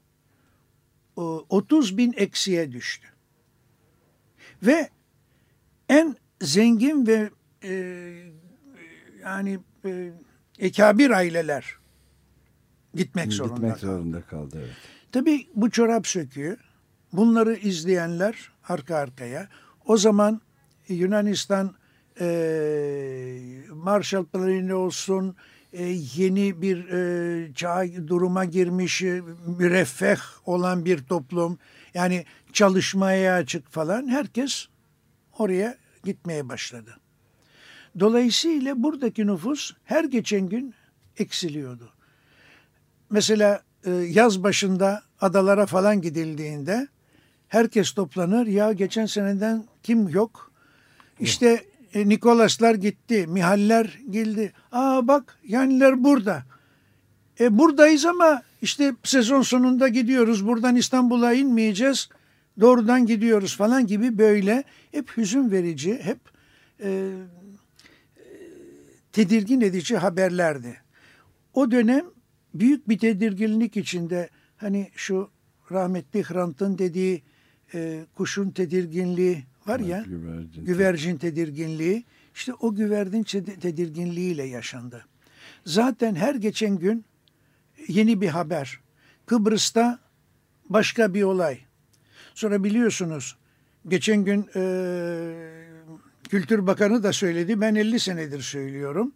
30 1.17 1.99
bin 1.99 2.15
eksiye 2.17 2.73
düştü. 2.73 3.09
Ve 4.63 4.91
en 5.89 6.17
zengin 6.43 7.07
ve 7.07 7.31
e, 7.63 7.73
yani 9.23 9.59
e, 9.85 10.13
ekabir 10.59 11.11
aileler 11.11 11.77
gitmek 12.95 13.33
zorunda 13.33 13.55
Gitmek 13.55 13.79
zorunda 13.79 14.23
kaldı 14.23 14.57
evet. 14.59 14.77
Tabii 15.13 15.49
bu 15.55 15.71
çorap 15.71 16.07
söküğü 16.07 16.57
bunları 17.13 17.55
izleyenler 17.55 18.53
arka 18.69 18.97
arkaya 18.97 19.49
o 19.85 19.97
zaman 19.97 20.41
Yunanistan 20.89 21.75
e, 22.21 22.27
Marshall 23.73 24.25
Planı 24.25 24.77
olsun 24.77 25.37
e, 25.73 25.85
yeni 26.17 26.63
bir 26.63 26.89
e, 26.89 27.55
çağ 27.55 27.85
duruma 28.07 28.45
girmiş 28.45 29.03
e, 29.03 29.23
müreffeh 29.59 30.19
olan 30.47 30.85
bir 30.85 30.99
toplum 30.99 31.59
yani 31.95 32.25
çalışmaya 32.53 33.35
açık 33.35 33.71
falan 33.71 34.09
herkes 34.09 34.67
oraya 35.39 35.77
gitmeye 36.05 36.49
başladı. 36.49 36.97
Dolayısıyla 38.01 38.83
buradaki 38.83 39.27
nüfus 39.27 39.73
her 39.85 40.05
geçen 40.05 40.49
gün 40.49 40.75
eksiliyordu. 41.19 41.93
Mesela 43.11 43.63
e, 43.85 43.91
yaz 43.91 44.43
başında 44.43 45.03
adalara 45.21 45.67
falan 45.67 46.01
gidildiğinde 46.01 46.89
herkes 47.49 47.93
toplanır. 47.93 48.47
Ya 48.47 48.73
geçen 48.73 49.07
seneden 49.07 49.65
kim 49.83 50.09
yok? 50.09 50.53
İşte 51.21 51.65
e, 51.97 52.09
Nikolaslar 52.09 52.75
gitti, 52.75 53.27
Mihaller 53.27 53.99
geldi. 54.11 54.53
Aa 54.73 55.09
bak 55.09 55.39
yaniler 55.45 56.05
burada. 56.05 56.45
E 57.41 57.59
buradayız 57.59 58.07
ama 58.07 58.43
işte 58.63 58.95
sezon 59.05 59.43
sonunda 59.43 59.89
gidiyoruz. 59.89 60.47
Buradan 60.47 60.77
İstanbul'a 60.77 61.33
inmeyeceğiz. 61.33 62.09
Doğrudan 62.61 63.07
gidiyoruz 63.07 63.57
falan 63.57 63.87
gibi 63.87 64.19
böyle 64.19 64.65
hep 64.93 65.17
hüzün 65.17 65.51
verici, 65.51 66.01
hep 66.03 66.19
e, 66.83 67.13
tedirgin 69.13 69.61
edici 69.61 69.97
haberlerdi. 69.97 70.81
O 71.55 71.71
dönem 71.71 72.05
büyük 72.55 72.89
bir 72.89 72.99
tedirginlik 72.99 73.77
içinde 73.77 74.29
hani 74.57 74.91
şu 74.97 75.31
rahmetli 75.71 76.23
Hrant'ın 76.23 76.79
dediği 76.79 77.23
e, 77.75 78.05
kuşun 78.15 78.51
tedirginliği 78.51 79.45
var 79.69 79.81
ya, 79.81 80.05
güvercin, 80.07 80.65
güvercin 80.65 81.17
tedirginliği. 81.17 82.05
İşte 82.35 82.55
o 82.55 82.75
güvercin 82.75 83.23
tedirginliğiyle 83.61 84.45
yaşandı. 84.45 85.07
Zaten 85.65 86.15
her 86.15 86.35
geçen 86.35 86.79
gün 86.79 87.05
yeni 87.89 88.21
bir 88.21 88.29
haber. 88.29 88.81
Kıbrıs'ta 89.27 89.99
başka 90.69 91.15
bir 91.15 91.23
olay. 91.23 91.59
Sonra 92.35 92.65
biliyorsunuz 92.65 93.37
geçen 93.89 94.25
gün 94.25 94.49
e, 94.57 94.63
Kültür 96.29 96.67
Bakanı 96.67 97.03
da 97.03 97.13
söyledi. 97.13 97.61
Ben 97.61 97.75
50 97.75 98.01
senedir 98.01 98.41
söylüyorum. 98.41 99.13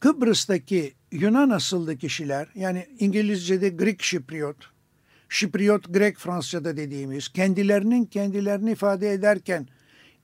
Kıbrıs'taki 0.00 0.94
Yunan 1.12 1.50
asıllı 1.50 1.96
kişiler 1.96 2.48
yani 2.54 2.86
İngilizce'de 2.98 3.68
Greek 3.68 4.02
Şipriot, 4.02 4.56
Şipriot 5.28 5.94
Grek 5.94 6.16
Fransızca'da 6.16 6.76
dediğimiz 6.76 7.28
kendilerinin 7.28 8.04
kendilerini 8.04 8.72
ifade 8.72 9.12
ederken 9.12 9.68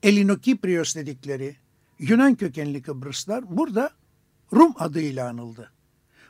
Elinokiprios 0.03 0.95
dedikleri 0.95 1.55
Yunan 1.99 2.35
kökenli 2.35 2.81
Kıbrıslar 2.81 3.57
burada 3.57 3.91
Rum 4.53 4.73
adıyla 4.79 5.29
anıldı. 5.29 5.71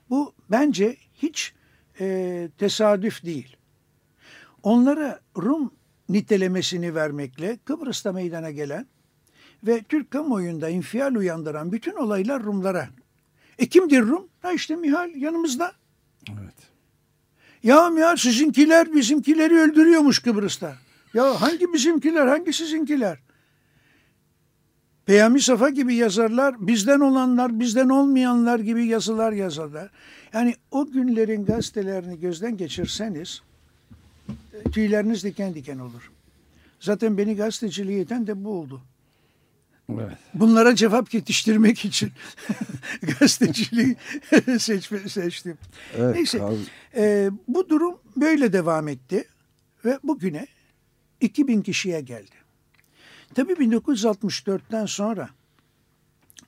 Bu 0.09 0.33
bence 0.51 0.97
hiç 1.13 1.53
e, 1.99 2.49
tesadüf 2.57 3.25
değil. 3.25 3.57
Onlara 4.63 5.19
Rum 5.37 5.73
nitelemesini 6.09 6.95
vermekle 6.95 7.57
Kıbrıs'ta 7.65 8.11
meydana 8.11 8.51
gelen 8.51 8.87
ve 9.63 9.83
Türk 9.83 10.11
kamuoyunda 10.11 10.69
infial 10.69 11.15
uyandıran 11.15 11.71
bütün 11.71 11.95
olaylar 11.95 12.43
Rumlara. 12.43 12.89
E 13.57 13.65
kimdir 13.69 14.01
Rum? 14.01 14.27
Ha 14.41 14.53
işte 14.53 14.75
Mihal 14.75 15.15
yanımızda. 15.15 15.73
Evet. 16.29 16.74
Ya 17.65 17.89
Mihal 17.89 18.15
sizinkiler 18.15 18.93
bizimkileri 18.93 19.59
öldürüyormuş 19.59 20.19
Kıbrıs'ta. 20.19 20.75
Ya 21.13 21.41
hangi 21.41 21.73
bizimkiler, 21.73 22.27
hangi 22.27 22.53
sizinkiler? 22.53 23.17
Peyami 25.05 25.41
Safa 25.41 25.69
gibi 25.69 25.95
yazarlar, 25.95 26.67
bizden 26.67 26.99
olanlar, 26.99 27.59
bizden 27.59 27.89
olmayanlar 27.89 28.59
gibi 28.59 28.85
yazılar 28.85 29.31
yazarlar. 29.31 29.89
Yani 30.33 30.55
o 30.71 30.85
günlerin 30.91 31.45
gazetelerini 31.45 32.19
gözden 32.19 32.57
geçirseniz 32.57 33.41
tüyleriniz 34.71 35.23
diken 35.23 35.53
diken 35.53 35.79
olur. 35.79 36.11
Zaten 36.79 37.17
beni 37.17 37.35
gazeteciliğe 37.35 38.01
iten 38.01 38.27
de 38.27 38.43
bu 38.43 38.49
oldu. 38.49 38.81
Evet. 39.93 40.17
Bunlara 40.33 40.75
cevap 40.75 41.13
yetiştirmek 41.13 41.85
için 41.85 42.11
gazeteciliği 43.01 43.95
seçme, 44.59 45.09
seçtim. 45.09 45.57
Evet, 45.97 46.15
Neyse 46.15 46.41
e, 46.95 47.29
bu 47.47 47.69
durum 47.69 47.97
böyle 48.17 48.53
devam 48.53 48.87
etti 48.87 49.27
ve 49.85 49.99
bugüne 50.03 50.47
2000 51.21 51.61
kişiye 51.61 52.01
geldi. 52.01 52.35
Tabii 53.35 53.53
1964'ten 53.53 54.85
sonra 54.85 55.29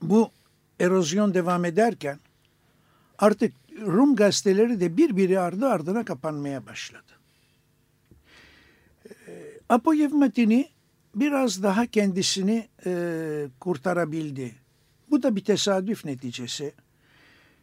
bu 0.02 0.32
erozyon 0.80 1.34
devam 1.34 1.66
ederken 1.66 2.20
artık 3.18 3.54
Rum 3.82 4.16
gazeteleri 4.16 4.80
de 4.80 4.98
birbiri 4.98 5.40
ardı 5.40 5.68
ardına 5.68 6.06
kapanmaya 6.06 6.66
başladı. 6.66 7.18
Apo 9.70 9.94
Yevmetini 9.94 10.70
biraz 11.20 11.64
daha 11.64 11.86
kendisini 11.86 12.68
e, 12.86 12.92
kurtarabildi. 13.60 14.56
Bu 15.12 15.24
da 15.24 15.36
bir 15.36 15.44
tesadüf 15.44 16.06
neticesi. 16.06 16.74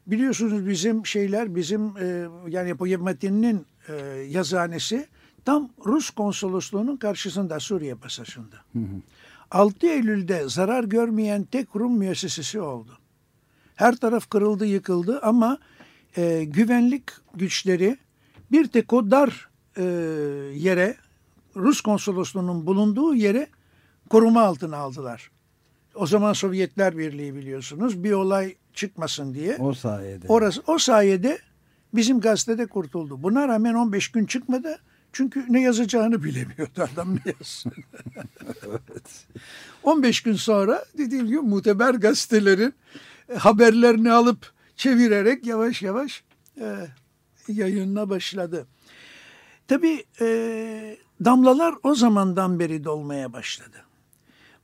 Biliyorsunuz 0.06 0.66
bizim 0.68 1.06
şeyler, 1.06 1.54
bizim 1.54 1.96
e, 1.96 2.28
yani 2.48 2.72
Apo 2.72 2.86
Yevmetini'nin 2.86 3.66
e, 3.88 3.94
yazıhanesi 4.30 5.06
tam 5.44 5.70
Rus 5.86 6.10
konsolosluğunun 6.10 6.96
karşısında 6.96 7.60
Suriye 7.60 7.94
pasajında. 7.94 8.56
Hı 8.72 8.78
hı. 8.78 9.00
6 9.50 9.86
Eylül'de 9.86 10.48
zarar 10.48 10.84
görmeyen 10.84 11.44
tek 11.44 11.76
Rum 11.76 11.98
müessesesi 11.98 12.60
oldu. 12.60 12.98
Her 13.74 13.96
taraf 13.96 14.30
kırıldı 14.30 14.66
yıkıldı 14.66 15.20
ama 15.22 15.58
e, 16.16 16.44
güvenlik 16.44 17.10
güçleri 17.34 17.98
bir 18.52 18.66
tek 18.66 18.92
o 18.92 19.10
dar 19.10 19.48
e, 19.76 19.82
yere 20.54 20.96
Rus 21.56 21.80
konsolosluğunun 21.80 22.66
bulunduğu 22.66 23.14
yere 23.14 23.46
koruma 24.10 24.42
altına 24.42 24.76
aldılar. 24.76 25.30
O 25.94 26.06
zaman 26.06 26.32
Sovyetler 26.32 26.98
Birliği 26.98 27.34
biliyorsunuz 27.34 28.04
bir 28.04 28.12
olay 28.12 28.54
çıkmasın 28.74 29.34
diye. 29.34 29.56
O 29.56 29.74
sayede. 29.74 30.26
Orası, 30.28 30.62
o 30.66 30.78
sayede 30.78 31.38
bizim 31.94 32.20
gazetede 32.20 32.66
kurtuldu. 32.66 33.22
Buna 33.22 33.48
rağmen 33.48 33.74
15 33.74 34.08
gün 34.08 34.26
çıkmadı. 34.26 34.78
Çünkü 35.12 35.44
ne 35.48 35.62
yazacağını 35.62 36.24
bilemiyordu 36.24 36.88
adam 36.92 37.16
ne 37.16 37.32
yazsın. 37.40 37.72
evet. 38.66 39.26
15 39.82 40.22
gün 40.22 40.34
sonra 40.34 40.84
dediğim 40.98 41.26
gibi 41.26 41.38
muteber 41.38 41.94
gazetelerin 41.94 42.74
e, 43.28 43.34
haberlerini 43.34 44.12
alıp 44.12 44.52
çevirerek 44.76 45.46
yavaş 45.46 45.82
yavaş 45.82 46.24
e, 46.60 46.76
yayınına 47.48 48.10
başladı. 48.10 48.66
Tabii 49.68 50.04
e, 50.20 50.96
damlalar 51.24 51.74
o 51.82 51.94
zamandan 51.94 52.58
beri 52.58 52.84
dolmaya 52.84 53.32
başladı. 53.32 53.84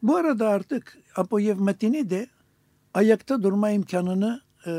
Bu 0.02 0.16
arada 0.16 0.48
artık 0.48 0.98
Apoyev 1.16 1.58
Matini 1.58 2.10
de 2.10 2.26
ayakta 2.94 3.42
durma 3.42 3.70
imkanını 3.70 4.40
e, 4.66 4.72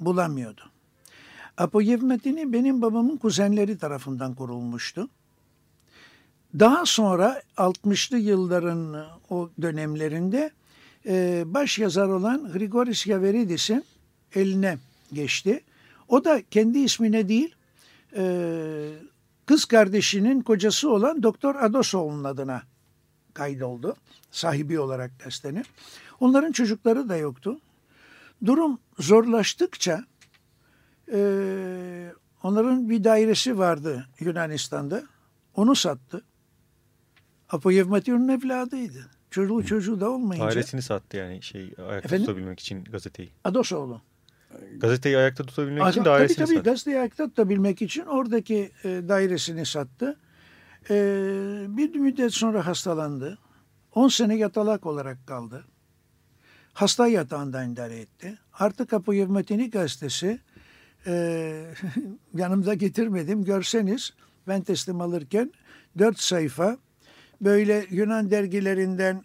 bulamıyordu. 0.00 0.60
Apoyev 1.56 2.02
Matini 2.02 2.52
benim 2.52 2.82
babamın 2.82 3.16
kuzenleri 3.16 3.78
tarafından 3.78 4.34
kurulmuştu. 4.34 5.08
Daha 6.58 6.86
sonra 6.86 7.42
60'lı 7.56 8.18
yılların 8.18 9.06
o 9.30 9.50
dönemlerinde 9.62 10.50
e, 11.06 11.42
baş 11.46 11.78
yazar 11.78 12.08
olan 12.08 12.52
Grigoris 12.52 13.06
Yaveridis'in 13.06 13.84
eline 14.34 14.78
geçti. 15.12 15.60
O 16.08 16.24
da 16.24 16.42
kendi 16.50 16.78
ismine 16.78 17.28
değil, 17.28 17.54
e, 18.16 18.22
kız 19.50 19.64
kardeşinin 19.64 20.40
kocası 20.40 20.90
olan 20.90 21.22
Doktor 21.22 21.54
Adosoğlu'nun 21.54 22.24
adına 22.24 22.62
kaydoldu. 23.34 23.96
Sahibi 24.30 24.80
olarak 24.80 25.10
gazetenin. 25.24 25.64
Onların 26.20 26.52
çocukları 26.52 27.08
da 27.08 27.16
yoktu. 27.16 27.60
Durum 28.46 28.78
zorlaştıkça 28.98 30.04
e, 31.12 31.18
onların 32.42 32.90
bir 32.90 33.04
dairesi 33.04 33.58
vardı 33.58 34.06
Yunanistan'da. 34.20 35.02
Onu 35.54 35.76
sattı. 35.76 36.22
Apo 37.48 37.70
Yevmatyon'un 37.70 38.28
evladıydı. 38.28 39.10
Çocuğu 39.30 39.66
çocuğu 39.66 40.00
da 40.00 40.10
olmayınca. 40.10 40.48
Dairesini 40.48 40.82
sattı 40.82 41.16
yani 41.16 41.42
şey 41.42 41.62
ayakta 41.62 41.96
Efendim? 41.96 42.26
tutabilmek 42.26 42.60
için 42.60 42.84
gazeteyi. 42.84 43.32
Adosoğlu. 43.44 44.02
Gazeteyi 44.76 45.16
ayakta 45.16 45.44
tutabilmek 45.44 45.88
için 45.88 46.04
dairesini 46.04 46.36
tabii, 46.36 46.46
tabii, 46.46 46.56
sattı. 46.56 46.70
Gazeteyi 46.70 46.98
ayakta 46.98 47.24
tutabilmek 47.28 47.82
için 47.82 48.06
oradaki 48.06 48.70
e, 48.84 48.88
dairesini 49.08 49.66
sattı. 49.66 50.16
E, 50.90 50.94
bir 51.68 51.94
müddet 51.94 52.34
sonra 52.34 52.66
hastalandı. 52.66 53.38
10 53.94 54.08
sene 54.08 54.36
yatalak 54.36 54.86
olarak 54.86 55.26
kaldı. 55.26 55.64
Hasta 56.72 57.08
yatağından 57.08 57.72
idare 57.72 57.98
etti. 57.98 58.38
Artık 58.52 58.90
Kapı 58.90 59.14
Yevmetini 59.14 59.70
gazetesi 59.70 60.40
e, 61.06 61.64
yanımda 62.34 62.74
getirmedim. 62.74 63.44
Görseniz 63.44 64.12
ben 64.48 64.62
teslim 64.62 65.00
alırken 65.00 65.52
dört 65.98 66.18
sayfa 66.18 66.76
böyle 67.40 67.86
Yunan 67.90 68.30
dergilerinden 68.30 69.24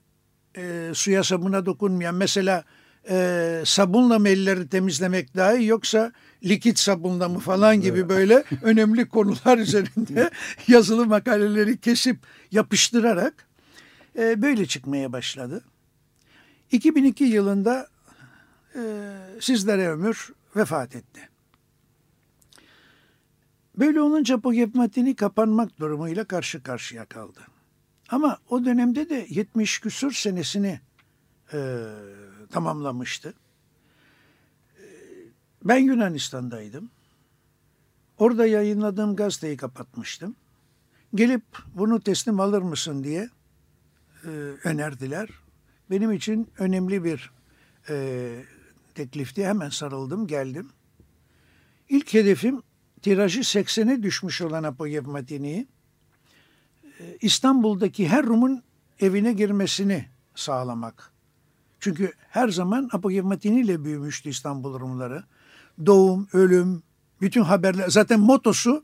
e, 0.58 0.92
suya 0.94 1.24
sabuna 1.24 1.66
dokunmayan 1.66 2.16
mesela 2.16 2.64
e, 3.10 3.62
sabunla 3.65 4.20
mı 4.20 4.30
elleri 4.30 4.70
temizlemek 4.70 5.36
daha 5.36 5.54
iyi 5.54 5.68
yoksa 5.68 6.12
likit 6.44 6.80
sabunla 6.80 7.30
mı 7.30 7.39
falan 7.39 7.82
gibi 7.82 8.10
böyle 8.10 8.44
önemli 8.62 9.10
konular 9.10 9.58
üzerinde 9.58 10.30
yazılı 10.68 11.06
makaleleri 11.06 11.78
kesip 11.78 12.18
yapıştırarak 12.52 13.48
e, 14.18 14.41
böyle 14.41 14.65
çıkmaya 14.65 15.13
başladı. 15.13 15.63
2002 16.72 17.24
yılında 17.24 17.88
e, 18.76 18.82
sizlere 19.41 19.89
ömür 19.89 20.34
vefat 20.56 20.96
etti. 20.96 21.30
Böyle 23.76 24.02
olunca 24.02 24.44
bu 24.44 24.54
Matini 24.74 25.15
kapanmak 25.15 25.80
durumuyla 25.80 26.26
karşı 26.26 26.63
karşıya 26.63 27.06
kaldı. 27.06 27.39
Ama 28.10 28.38
o 28.50 28.65
dönemde 28.65 29.10
de 29.10 29.26
70 29.30 29.80
küsur 29.80 30.12
senesini 30.12 30.80
e, 31.54 31.58
tamamlamıştı. 32.52 33.34
E, 34.80 34.84
ben 35.64 35.78
Yunanistan'daydım. 35.78 36.90
Orada 38.18 38.46
yayınladığım 38.46 39.16
gazeteyi 39.16 39.58
kapatmıştım. 39.58 40.36
Gelip 41.16 41.44
bunu 41.76 42.02
teslim 42.02 42.40
alır 42.40 42.62
mısın 42.62 43.04
diye 43.04 43.30
e, 44.24 44.30
önerdiler. 44.64 45.30
Benim 45.92 46.12
için 46.12 46.48
önemli 46.58 47.04
bir 47.04 47.32
e, 47.90 48.46
teklifti. 48.96 49.46
Hemen 49.46 49.70
sarıldım, 49.70 50.28
geldim. 50.28 50.70
İlk 51.90 52.14
hedefim 52.14 52.64
tirajı 53.02 53.40
80'e 53.40 54.04
düşmüş 54.04 54.42
olan 54.42 54.64
Apoyev 54.64 55.08
Matini'yi 55.08 55.68
e, 57.00 57.18
İstanbul'daki 57.22 58.08
her 58.08 58.26
Rum'un 58.26 58.64
evine 59.00 59.34
girmesini 59.34 60.06
sağlamak. 60.36 61.14
Çünkü 61.86 62.12
her 62.30 62.50
zaman 62.50 62.89
Apoyev 62.93 63.24
Matini 63.24 63.62
ile 63.62 63.84
büyümüştü 63.84 64.30
İstanbul 64.30 64.80
Rumları. 64.80 65.24
Doğum, 65.86 66.28
ölüm, 66.34 66.84
bütün 67.21 67.41
haberler. 67.41 67.89
Zaten 67.89 68.19
motosu 68.19 68.84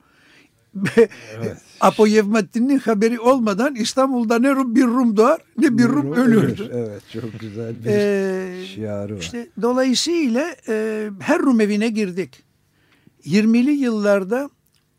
evet. 0.98 1.58
Apo 1.80 2.08
Yevmettin'in 2.08 2.80
haberi 2.80 3.20
olmadan 3.20 3.76
İstanbul'da 3.76 4.40
ne 4.40 4.52
Rum, 4.52 4.76
bir 4.76 4.84
Rum 4.84 5.18
doğar 5.18 5.42
ne 5.58 5.78
bir 5.78 5.84
Rum, 5.84 6.04
Rum 6.04 6.14
ölür. 6.14 6.70
Evet 6.72 7.02
çok 7.14 7.40
güzel 7.40 7.84
bir 7.84 7.90
ee, 7.90 8.66
şiarı 8.66 9.16
var. 9.16 9.20
İşte, 9.20 9.48
dolayısıyla 9.62 10.56
e, 10.68 11.10
her 11.20 11.40
Rum 11.40 11.62
evine 11.62 11.90
girdik. 11.90 12.44
20'li 13.26 13.72
yıllarda 13.72 14.50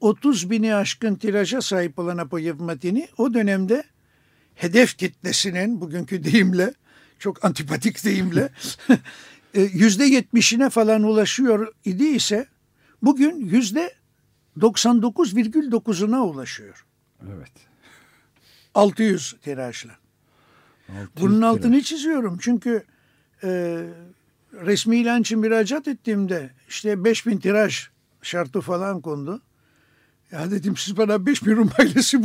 30 0.00 0.50
bini 0.50 0.74
aşkın 0.74 1.14
tiraja 1.14 1.60
sahip 1.60 1.98
olan 1.98 2.18
Apo 2.18 2.38
Yevmettin'i 2.38 3.08
o 3.18 3.34
dönemde 3.34 3.84
hedef 4.54 4.98
kitlesinin 4.98 5.80
bugünkü 5.80 6.24
deyimle 6.24 6.74
çok 7.22 7.44
antipatik 7.44 8.04
deyimle 8.04 8.48
e, 9.54 9.60
yüzde 9.62 10.04
yetmişine 10.04 10.70
falan 10.70 11.02
ulaşıyor 11.02 11.74
idi 11.84 12.04
ise 12.04 12.46
bugün 13.02 13.36
yüzde 13.36 13.94
99,9'una 14.58 16.20
ulaşıyor. 16.20 16.86
Evet. 17.36 17.52
600 18.74 19.36
tirajla. 19.42 19.90
600 20.88 21.08
Bunun 21.16 21.36
tiraj. 21.36 21.50
altını 21.50 21.82
çiziyorum 21.82 22.38
çünkü 22.40 22.84
e, 23.44 23.48
resmi 24.52 24.96
ilan 24.96 25.20
için 25.20 25.38
müracaat 25.38 25.88
ettiğimde 25.88 26.50
işte 26.68 27.04
5000 27.04 27.38
tiraj 27.38 27.86
şartı 28.22 28.60
falan 28.60 29.00
kondu. 29.00 29.42
Ya 30.32 30.50
dedim 30.50 30.76
siz 30.76 30.96
bana 30.96 31.26
5 31.26 31.46
bin 31.46 31.56
Rum 31.56 31.70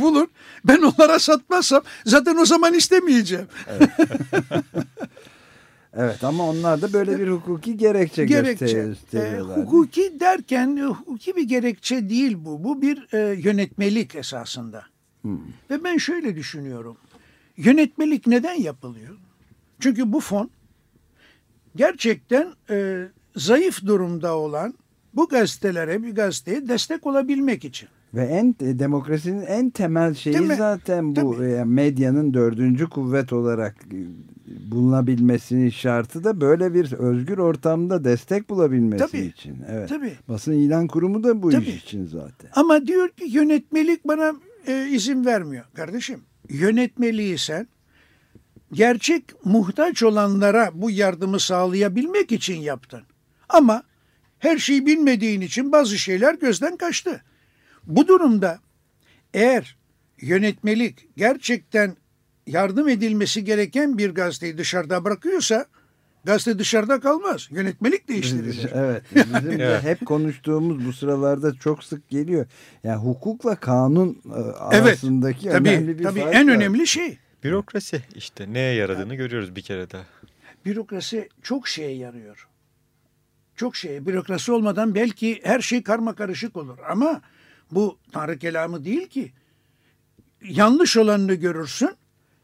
bulun. 0.00 0.28
Ben 0.64 0.82
onlara 0.82 1.18
satmazsam 1.18 1.82
zaten 2.06 2.36
o 2.36 2.44
zaman 2.44 2.74
istemeyeceğim. 2.74 3.46
Evet. 3.68 3.90
Evet 5.96 6.24
ama 6.24 6.48
onlar 6.48 6.82
da 6.82 6.92
böyle 6.92 7.18
bir 7.18 7.28
hukuki 7.28 7.76
gerekçe, 7.76 8.24
gerekçe. 8.24 8.94
E, 9.14 9.38
hukuki 9.38 10.20
derken 10.20 10.76
hukuki 10.76 11.36
bir 11.36 11.42
gerekçe 11.42 12.08
değil 12.08 12.36
bu. 12.38 12.64
Bu 12.64 12.82
bir 12.82 13.14
e, 13.14 13.40
yönetmelik 13.40 14.14
esasında. 14.14 14.84
Hmm. 15.22 15.38
Ve 15.70 15.84
ben 15.84 15.96
şöyle 15.96 16.36
düşünüyorum. 16.36 16.96
Yönetmelik 17.56 18.26
neden 18.26 18.54
yapılıyor? 18.54 19.16
Çünkü 19.80 20.12
bu 20.12 20.20
fon 20.20 20.50
gerçekten 21.76 22.52
e, 22.70 23.08
zayıf 23.36 23.86
durumda 23.86 24.36
olan 24.36 24.74
bu 25.14 25.28
gazetelere 25.28 26.02
bir 26.02 26.14
gazeteye 26.14 26.68
destek 26.68 27.06
olabilmek 27.06 27.64
için. 27.64 27.88
Ve 28.14 28.22
en 28.22 28.54
e, 28.60 28.78
demokrasinin 28.78 29.46
en 29.46 29.70
temel 29.70 30.14
şeyi 30.14 30.46
zaten 30.56 31.16
bu 31.16 31.36
Tabii. 31.36 31.46
E, 31.46 31.64
medyanın 31.64 32.34
dördüncü 32.34 32.88
kuvvet 32.88 33.32
olarak 33.32 33.76
e, 33.92 33.96
bulunabilmesinin 34.70 35.70
şartı 35.70 36.24
da 36.24 36.40
böyle 36.40 36.74
bir 36.74 36.92
özgür 36.92 37.38
ortamda 37.38 38.04
destek 38.04 38.50
bulabilmesi 38.50 39.06
Tabii. 39.06 39.20
için. 39.20 39.56
Evet. 39.68 39.88
Tabii. 39.88 40.12
Basın 40.28 40.52
ilan 40.52 40.86
kurumu 40.86 41.24
da 41.24 41.42
bu 41.42 41.50
Tabii. 41.50 41.64
iş 41.64 41.84
için 41.84 42.06
zaten. 42.06 42.50
Ama 42.54 42.86
diyor 42.86 43.08
ki 43.08 43.24
yönetmelik 43.28 44.08
bana 44.08 44.32
e, 44.66 44.88
izin 44.90 45.24
vermiyor 45.24 45.64
kardeşim. 45.74 46.20
Yönetmeliği 46.48 47.38
sen 47.38 47.68
gerçek 48.72 49.24
muhtaç 49.44 50.02
olanlara 50.02 50.70
bu 50.74 50.90
yardımı 50.90 51.40
sağlayabilmek 51.40 52.32
için 52.32 52.56
yaptın. 52.56 53.02
Ama 53.48 53.82
her 54.38 54.58
şeyi 54.58 54.86
bilmediğin 54.86 55.40
için 55.40 55.72
bazı 55.72 55.98
şeyler 55.98 56.34
gözden 56.34 56.76
kaçtı. 56.76 57.22
Bu 57.88 58.08
durumda 58.08 58.58
eğer 59.34 59.76
yönetmelik 60.20 61.08
gerçekten 61.16 61.96
yardım 62.46 62.88
edilmesi 62.88 63.44
gereken 63.44 63.98
bir 63.98 64.10
gazeteyi 64.10 64.58
dışarıda 64.58 65.04
bırakıyorsa 65.04 65.66
gazete 66.24 66.58
dışarıda 66.58 67.00
kalmaz. 67.00 67.48
Yönetmelik 67.50 68.08
değiştirilir. 68.08 68.70
Evet. 68.74 69.02
Bizim 69.14 69.58
de 69.58 69.80
hep 69.82 70.06
konuştuğumuz 70.06 70.86
bu 70.86 70.92
sıralarda 70.92 71.54
çok 71.54 71.84
sık 71.84 72.08
geliyor. 72.08 72.46
Yani 72.84 72.96
hukukla 72.96 73.56
kanun 73.56 74.22
e, 74.26 74.40
arasındaki 74.52 75.48
evet, 75.48 75.58
tabii, 75.58 75.68
önemli 75.68 75.98
bir 75.98 76.04
tabii 76.04 76.20
fark 76.20 76.34
en 76.34 76.48
var. 76.48 76.54
önemli 76.54 76.86
şey. 76.86 77.18
Bürokrasi 77.44 78.02
işte 78.14 78.52
neye 78.52 78.74
yaradığını 78.74 79.14
görüyoruz 79.14 79.56
bir 79.56 79.62
kere 79.62 79.90
daha. 79.90 80.02
Bürokrasi 80.64 81.28
çok 81.42 81.68
şeye 81.68 81.96
yarıyor. 81.96 82.48
Çok 83.56 83.76
şeye. 83.76 84.06
Bürokrasi 84.06 84.52
olmadan 84.52 84.94
belki 84.94 85.40
her 85.44 85.60
şey 85.60 85.82
karma 85.82 86.14
karışık 86.14 86.56
olur 86.56 86.78
ama 86.90 87.20
bu 87.70 87.98
Tanrı 88.12 88.38
kelamı 88.38 88.84
değil 88.84 89.06
ki. 89.06 89.32
Yanlış 90.42 90.96
olanını 90.96 91.34
görürsün 91.34 91.90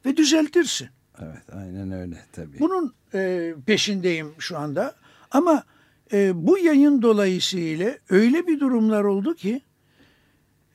ve 0.07 0.17
düzeltirsin. 0.17 0.89
Evet 1.19 1.43
aynen 1.53 1.93
öyle 1.93 2.25
tabii. 2.33 2.59
Bunun 2.59 2.95
e, 3.15 3.55
peşindeyim 3.67 4.35
şu 4.39 4.59
anda. 4.59 4.95
Ama 5.31 5.65
e, 6.13 6.47
bu 6.47 6.59
yayın 6.59 7.03
dolayısıyla 7.03 7.99
öyle 8.11 8.47
bir 8.47 8.61
durumlar 8.61 9.05
oldu 9.05 9.35
ki 9.35 9.61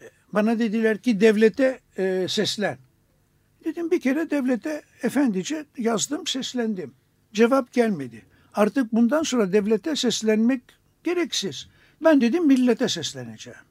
e, 0.02 0.06
bana 0.34 0.60
dediler 0.60 0.98
ki 0.98 1.22
devlete 1.22 1.80
e, 1.98 2.26
seslen. 2.30 2.78
Dedim 3.66 3.92
bir 3.92 4.02
kere 4.02 4.30
devlete 4.30 4.82
efendice 5.04 5.66
yazdım 5.78 6.28
seslendim. 6.28 6.94
Cevap 7.34 7.74
gelmedi. 7.74 8.26
Artık 8.54 8.94
bundan 8.94 9.24
sonra 9.24 9.54
devlete 9.54 9.96
seslenmek 9.96 10.62
gereksiz. 11.04 11.68
Ben 12.04 12.22
dedim 12.22 12.48
millete 12.48 12.90
sesleneceğim 12.90 13.69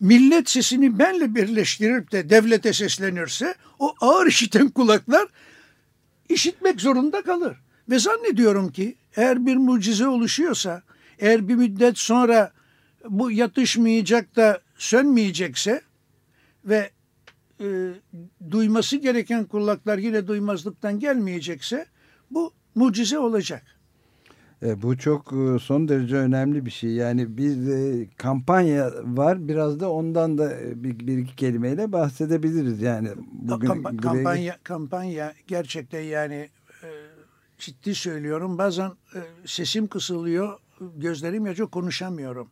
millet 0.00 0.50
sesini 0.50 0.98
benle 0.98 1.34
birleştirip 1.34 2.12
de 2.12 2.30
devlete 2.30 2.72
seslenirse 2.72 3.54
o 3.78 3.94
ağır 4.00 4.26
işiten 4.26 4.68
kulaklar 4.68 5.28
işitmek 6.28 6.80
zorunda 6.80 7.22
kalır. 7.22 7.56
Ve 7.90 7.98
zannediyorum 7.98 8.72
ki 8.72 8.96
eğer 9.16 9.46
bir 9.46 9.56
mucize 9.56 10.08
oluşuyorsa, 10.08 10.82
eğer 11.18 11.48
bir 11.48 11.54
müddet 11.54 11.98
sonra 11.98 12.52
bu 13.08 13.30
yatışmayacak 13.30 14.36
da 14.36 14.60
sönmeyecekse 14.78 15.82
ve 16.64 16.90
e, 17.60 17.66
duyması 18.50 18.96
gereken 18.96 19.44
kulaklar 19.44 19.98
yine 19.98 20.26
duymazlıktan 20.26 21.00
gelmeyecekse 21.00 21.86
bu 22.30 22.52
mucize 22.74 23.18
olacak. 23.18 23.75
E, 24.62 24.82
bu 24.82 24.98
çok 24.98 25.32
e, 25.32 25.58
son 25.58 25.88
derece 25.88 26.16
önemli 26.16 26.66
bir 26.66 26.70
şey. 26.70 26.90
Yani 26.90 27.36
bir 27.36 27.68
e, 27.68 28.08
kampanya 28.16 28.90
var. 29.02 29.48
Biraz 29.48 29.80
da 29.80 29.90
ondan 29.90 30.38
da 30.38 30.56
bir, 30.84 30.98
bir 30.98 31.18
iki 31.18 31.36
kelimeyle 31.36 31.92
bahsedebiliriz. 31.92 32.82
Yani 32.82 33.08
bugün 33.32 33.66
Kamp 33.66 34.02
kampanya 34.02 34.56
kampanya 34.62 35.34
gerçekten 35.46 36.00
yani 36.00 36.50
e, 36.82 36.88
ciddi 37.58 37.94
söylüyorum. 37.94 38.58
Bazen 38.58 38.92
e, 39.14 39.20
sesim 39.44 39.86
kısılıyor, 39.86 40.58
gözlerim 40.96 41.46
yaşıyor, 41.46 41.68
konuşamıyorum. 41.68 42.48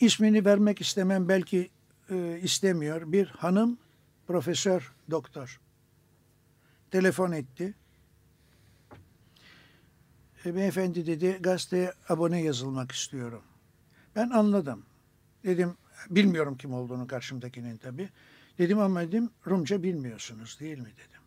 İsmini 0.00 0.44
vermek 0.44 0.80
istemem 0.80 1.28
belki 1.28 1.70
e, 2.10 2.40
istemiyor. 2.42 3.12
Bir 3.12 3.26
hanım 3.26 3.78
profesör 4.26 4.92
doktor 5.10 5.60
telefon 6.90 7.32
etti 7.32 7.74
beyefendi 10.54 11.06
dedi 11.06 11.38
gazeteye 11.40 11.92
abone 12.08 12.42
yazılmak 12.42 12.92
istiyorum. 12.92 13.42
Ben 14.16 14.30
anladım. 14.30 14.82
Dedim 15.44 15.74
bilmiyorum 16.10 16.56
kim 16.56 16.74
olduğunu 16.74 17.06
karşımdakinin 17.06 17.76
tabi. 17.76 18.08
Dedim 18.58 18.78
ama 18.78 19.02
dedim 19.02 19.30
Rumca 19.46 19.82
bilmiyorsunuz 19.82 20.60
değil 20.60 20.78
mi 20.78 20.92
dedim. 20.96 21.20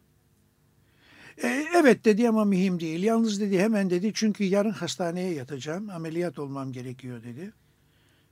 E, 1.43 1.67
evet 1.75 2.05
dedi 2.05 2.29
ama 2.29 2.45
mühim 2.45 2.79
değil. 2.79 3.03
Yalnız 3.03 3.41
dedi 3.41 3.59
hemen 3.59 3.89
dedi 3.89 4.11
çünkü 4.13 4.43
yarın 4.43 4.71
hastaneye 4.71 5.33
yatacağım. 5.33 5.89
Ameliyat 5.89 6.39
olmam 6.39 6.71
gerekiyor 6.71 7.23
dedi. 7.23 7.53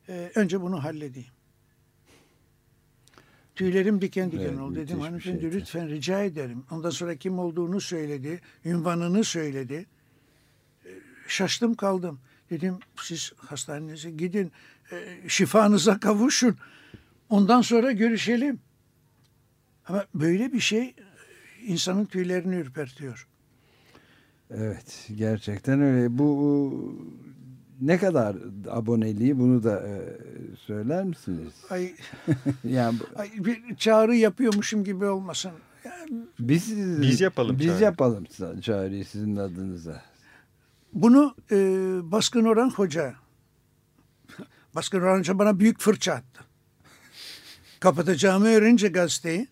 E, 0.10 0.32
önce 0.36 0.62
bunu 0.62 0.84
halledeyim. 0.84 1.32
Tüylerim 3.56 4.02
diken 4.02 4.32
diken 4.32 4.44
evet, 4.44 4.60
oldu. 4.60 4.76
Dedim 4.76 5.00
hanımefendi 5.00 5.42
şey 5.42 5.52
lütfen 5.52 5.90
rica 5.90 6.24
ederim. 6.24 6.64
Ondan 6.72 6.90
sonra 6.90 7.16
kim 7.16 7.40
olduğunu 7.40 7.82
söyledi. 7.82 8.42
Ünvanını 8.66 9.24
söyledi 9.24 9.86
şaştım 11.30 11.76
kaldım. 11.76 12.20
Dedim 12.50 12.78
siz 13.02 13.34
hastanenize 13.38 14.12
gidin 14.12 14.52
e, 14.92 15.30
şifanıza 15.30 16.00
kavuşun. 16.00 16.58
Ondan 17.30 17.62
sonra 17.62 17.92
görüşelim. 17.92 18.60
Ama 19.88 20.06
böyle 20.16 20.54
bir 20.54 20.60
şey 20.60 20.96
insanın 21.66 22.06
tüylerini 22.06 22.56
ürpertiyor. 22.56 23.28
Evet 24.50 25.10
gerçekten 25.16 25.82
öyle. 25.82 26.18
Bu 26.18 27.00
ne 27.82 27.98
kadar 27.98 28.36
aboneliği 28.70 29.40
bunu 29.40 29.64
da 29.64 29.88
e, 29.88 30.02
söyler 30.58 31.04
misiniz? 31.04 31.54
Ay, 31.70 31.94
yani 32.64 32.98
ay, 33.16 33.32
bir 33.38 33.76
çağrı 33.76 34.16
yapıyormuşum 34.16 34.84
gibi 34.84 35.06
olmasın. 35.06 35.52
Yani, 35.86 36.22
biz 36.40 36.78
biz 37.02 37.22
yapalım. 37.22 37.60
Biz 37.60 37.68
çağrı. 37.68 37.84
yapalım 37.84 38.26
çağrıyı 38.62 39.06
sizin 39.06 39.36
adınıza. 39.36 40.02
Bunu 40.94 41.36
e, 41.52 41.56
Baskın 42.12 42.46
Orhan 42.46 42.70
Hoca, 42.70 43.16
Baskın 44.76 45.02
Orhan 45.02 45.20
Hoca 45.20 45.40
bana 45.40 45.60
büyük 45.60 45.80
fırça 45.80 46.14
attı. 46.14 46.44
Kapatacağımı 47.80 48.48
öğrenince 48.48 48.88
gazeteyi 48.88 49.48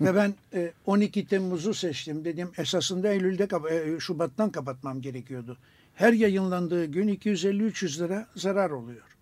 ve 0.00 0.14
ben 0.14 0.34
e, 0.54 0.72
12 0.86 1.26
Temmuz'u 1.26 1.74
seçtim. 1.74 2.24
Dedim 2.24 2.50
esasında 2.58 3.08
Eylül'de, 3.08 3.48
e, 3.70 4.00
Şubat'tan 4.00 4.50
kapatmam 4.50 5.00
gerekiyordu. 5.00 5.58
Her 5.94 6.12
yayınlandığı 6.12 6.84
gün 6.84 7.08
250-300 7.08 8.04
lira 8.04 8.26
zarar 8.36 8.70
oluyor. 8.70 9.16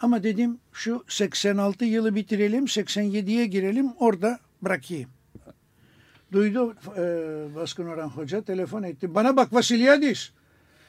Ama 0.00 0.22
dedim 0.22 0.58
şu 0.72 1.04
86 1.08 1.84
yılı 1.84 2.14
bitirelim, 2.14 2.64
87'ye 2.64 3.46
girelim, 3.46 3.92
orada 3.98 4.40
bırakayım. 4.62 5.10
Duydu 6.32 6.74
e, 6.96 7.02
Baskın 7.54 7.86
Orhan 7.86 8.08
Hoca 8.08 8.42
telefon 8.42 8.82
etti. 8.82 9.14
Bana 9.14 9.36
bak 9.36 9.52
Vasilyadis. 9.52 10.30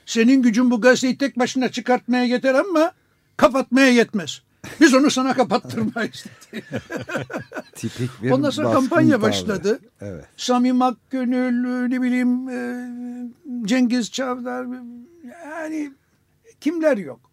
Senin 0.06 0.42
gücün 0.42 0.72
bu 0.72 0.82
gazeteyi 0.82 1.18
tek 1.18 1.40
başına 1.40 1.70
çıkartmaya 1.70 2.24
yeter 2.24 2.54
ama 2.54 2.92
kapatmaya 3.38 3.88
yetmez. 3.88 4.42
Biz 4.80 4.94
onu 4.94 5.12
sana 5.12 5.34
kapattırmayız 5.34 6.26
dedi. 6.52 6.64
Tipik 7.76 8.10
bir 8.24 8.32
Ondan 8.32 8.50
sonra 8.50 8.72
kampanya 8.72 9.22
başladı. 9.22 9.80
Evet. 10.02 10.26
Samim 10.38 10.82
Akgönül, 10.82 11.88
ne 11.88 12.02
bileyim 12.02 12.50
e, 12.50 12.90
Cengiz 13.68 14.12
Çavdar 14.12 14.68
yani 15.46 15.92
kimler 16.62 16.98
yok 16.98 17.31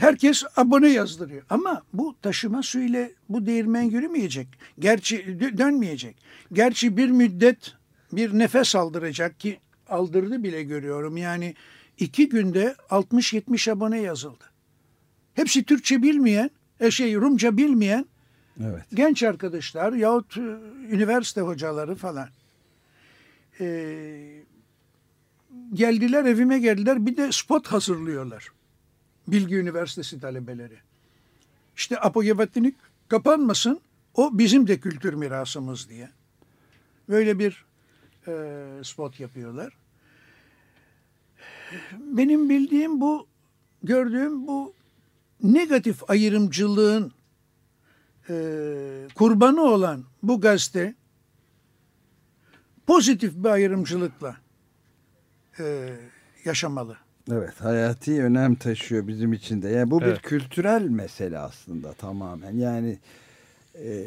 herkes 0.00 0.44
abone 0.56 0.88
yazdırıyor. 0.88 1.42
Ama 1.50 1.82
bu 1.92 2.16
taşıma 2.22 2.62
suyuyla 2.62 3.08
bu 3.28 3.46
değirmen 3.46 3.82
yürümeyecek. 3.82 4.48
Gerçi 4.78 5.40
dönmeyecek. 5.58 6.16
Gerçi 6.52 6.96
bir 6.96 7.10
müddet 7.10 7.74
bir 8.12 8.38
nefes 8.38 8.76
aldıracak 8.76 9.40
ki 9.40 9.60
aldırdı 9.88 10.42
bile 10.42 10.62
görüyorum. 10.62 11.16
Yani 11.16 11.54
iki 11.98 12.28
günde 12.28 12.74
60-70 12.90 13.70
abone 13.70 14.00
yazıldı. 14.00 14.44
Hepsi 15.34 15.64
Türkçe 15.64 16.02
bilmeyen, 16.02 16.50
e 16.80 16.90
şey 16.90 17.14
Rumca 17.14 17.56
bilmeyen 17.56 18.06
evet. 18.60 18.84
genç 18.94 19.22
arkadaşlar 19.22 19.92
yahut 19.92 20.36
e, 20.36 20.40
üniversite 20.90 21.40
hocaları 21.40 21.94
falan. 21.94 22.28
Ee, 23.60 24.42
geldiler 25.74 26.24
evime 26.24 26.58
geldiler 26.58 27.06
bir 27.06 27.16
de 27.16 27.32
spot 27.32 27.66
hazırlıyorlar. 27.66 28.48
Bilgi 29.32 29.56
Üniversitesi 29.56 30.20
talebeleri. 30.20 30.78
İşte 31.76 32.00
Apogevatini 32.00 32.74
kapanmasın 33.08 33.80
o 34.14 34.38
bizim 34.38 34.66
de 34.66 34.80
kültür 34.80 35.14
mirasımız 35.14 35.88
diye. 35.88 36.10
Böyle 37.08 37.38
bir 37.38 37.64
e, 38.28 38.34
spot 38.84 39.20
yapıyorlar. 39.20 39.76
Benim 41.98 42.50
bildiğim 42.50 43.00
bu, 43.00 43.26
gördüğüm 43.82 44.46
bu 44.46 44.74
negatif 45.42 46.10
ayrımcılığın 46.10 47.12
e, 48.28 48.34
kurbanı 49.14 49.62
olan 49.62 50.04
bu 50.22 50.40
gazete 50.40 50.94
pozitif 52.86 53.34
bir 53.34 53.48
ayrımcılıkla 53.48 54.36
e, 55.58 55.96
yaşamalı. 56.44 56.96
Evet 57.32 57.60
hayati 57.60 58.22
önem 58.22 58.54
taşıyor 58.54 59.08
bizim 59.08 59.32
için 59.32 59.62
de. 59.62 59.68
Yani 59.68 59.90
bu 59.90 60.02
evet. 60.02 60.16
bir 60.16 60.22
kültürel 60.22 60.82
mesele 60.82 61.38
aslında 61.38 61.92
tamamen. 61.92 62.52
Yani 62.52 62.98
e, 63.74 64.06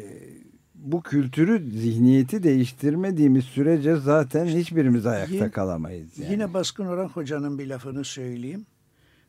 bu 0.74 1.02
kültürü 1.02 1.70
zihniyeti 1.80 2.42
değiştirmediğimiz 2.42 3.44
sürece 3.44 3.96
zaten 3.96 4.46
hiçbirimiz 4.46 5.06
ayakta 5.06 5.34
yine, 5.34 5.50
kalamayız. 5.50 6.18
Yani. 6.18 6.32
Yine 6.32 6.54
Baskın 6.54 6.86
Orhan 6.86 7.08
Hoca'nın 7.08 7.58
bir 7.58 7.66
lafını 7.66 8.04
söyleyeyim. 8.04 8.66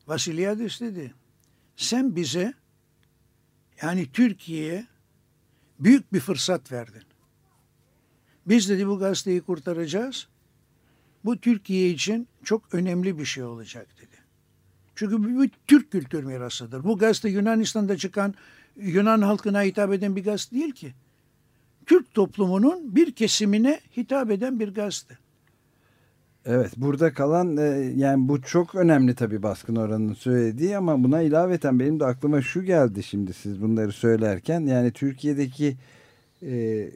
Vasilyadis 0.06 0.80
dedi. 0.80 1.14
Sen 1.76 2.16
bize 2.16 2.54
yani 3.82 4.06
Türkiye'ye 4.12 4.86
büyük 5.80 6.12
bir 6.12 6.20
fırsat 6.20 6.72
verdin. 6.72 7.02
Biz 8.46 8.68
dedi 8.68 8.86
bu 8.86 8.98
gazeteyi 8.98 9.40
kurtaracağız. 9.40 10.28
Bu 11.24 11.40
Türkiye 11.40 11.90
için 11.90 12.28
çok 12.46 12.74
önemli 12.74 13.18
bir 13.18 13.24
şey 13.24 13.44
olacak 13.44 13.86
dedi. 13.98 14.16
Çünkü 14.94 15.18
bu 15.18 15.42
bir 15.42 15.50
Türk 15.66 15.90
kültür 15.90 16.24
mirasıdır. 16.24 16.84
Bu 16.84 16.98
gazete 16.98 17.28
Yunanistan'da 17.28 17.96
çıkan 17.96 18.34
Yunan 18.76 19.22
halkına 19.22 19.62
hitap 19.62 19.92
eden 19.92 20.16
bir 20.16 20.24
gazete 20.24 20.56
değil 20.56 20.72
ki. 20.72 20.94
Türk 21.86 22.14
toplumunun 22.14 22.96
bir 22.96 23.12
kesimine 23.12 23.80
hitap 23.96 24.30
eden 24.30 24.60
bir 24.60 24.74
gazete. 24.74 25.18
Evet 26.44 26.72
burada 26.76 27.12
kalan 27.12 27.56
e, 27.56 27.92
yani 27.96 28.28
bu 28.28 28.42
çok 28.42 28.74
önemli 28.74 29.14
tabii 29.14 29.42
baskın 29.42 29.76
oranının 29.76 30.14
söylediği 30.14 30.76
ama 30.76 31.04
buna 31.04 31.22
ilaveten 31.22 31.80
benim 31.80 32.00
de 32.00 32.04
aklıma 32.04 32.42
şu 32.42 32.62
geldi 32.62 33.02
şimdi 33.02 33.32
siz 33.32 33.62
bunları 33.62 33.92
söylerken 33.92 34.60
yani 34.60 34.92
Türkiye'deki 34.92 35.76
e, 36.42 36.88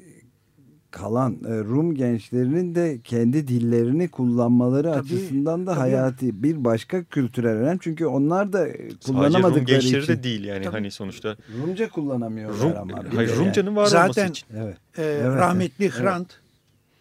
kalan 0.91 1.33
e, 1.33 1.59
Rum 1.59 1.95
gençlerinin 1.95 2.75
de 2.75 3.01
kendi 3.05 3.49
dillerini 3.49 4.09
kullanmaları 4.09 4.93
Tabii, 4.93 5.01
açısından 5.01 5.67
da 5.67 5.71
tabii. 5.71 5.81
hayati 5.81 6.43
bir 6.43 6.65
başka 6.65 7.05
kültürel 7.05 7.53
önem 7.57 7.79
çünkü 7.79 8.07
onlar 8.07 8.53
da 8.53 8.67
Sadece 8.67 8.97
kullanamadıkları 9.07 9.61
Rum 9.61 9.65
gençleri 9.67 10.03
için 10.03 10.13
de 10.13 10.23
değil 10.23 10.45
yani 10.45 10.65
Tabii. 10.65 10.73
hani 10.73 10.91
sonuçta. 10.91 11.37
Rumca 11.63 11.89
kullanamıyorlar 11.89 12.61
Rum, 12.71 12.79
ama. 12.81 13.05
hayır 13.15 13.37
Rumcanın 13.37 13.77
var 13.77 13.87
Zaten- 13.87 14.03
olması 14.23 14.31
için. 14.33 14.47
Evet. 14.57 14.77
Ee, 14.99 15.03
Evet, 15.03 15.25
rahmetli 15.39 15.85
evet. 15.85 15.95
Hrant 16.01 16.29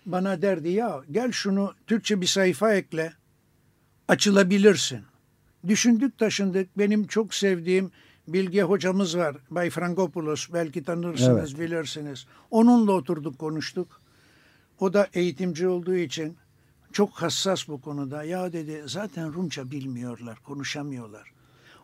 bana 0.06 0.42
derdi 0.42 0.70
ya 0.70 1.02
gel 1.12 1.32
şunu 1.32 1.74
Türkçe 1.88 2.22
bir 2.22 2.26
sayfa 2.28 2.74
ekle 2.74 3.14
açılabilirsin. 4.08 5.00
Düşündük 5.68 6.18
taşındık 6.18 6.78
benim 6.78 7.08
çok 7.08 7.34
sevdiğim 7.34 7.92
Bilge 8.34 8.62
hocamız 8.64 9.18
var 9.18 9.36
Bay 9.52 9.70
Frankopoulos 9.70 10.48
belki 10.54 10.84
tanırsınız 10.84 11.52
Evet. 11.54 11.60
bilirsiniz. 11.60 12.26
Onunla 12.52 12.92
oturduk 12.92 13.40
konuştuk. 13.40 14.02
O 14.80 14.94
da 14.94 15.08
eğitimci 15.14 15.68
olduğu 15.68 15.96
için 15.96 16.38
çok 16.92 17.10
hassas 17.14 17.68
bu 17.68 17.82
konuda. 17.82 18.24
Ya 18.24 18.54
dedi 18.54 18.84
zaten 18.86 19.34
Rumça 19.34 19.72
bilmiyorlar, 19.72 20.40
konuşamıyorlar. 20.44 21.32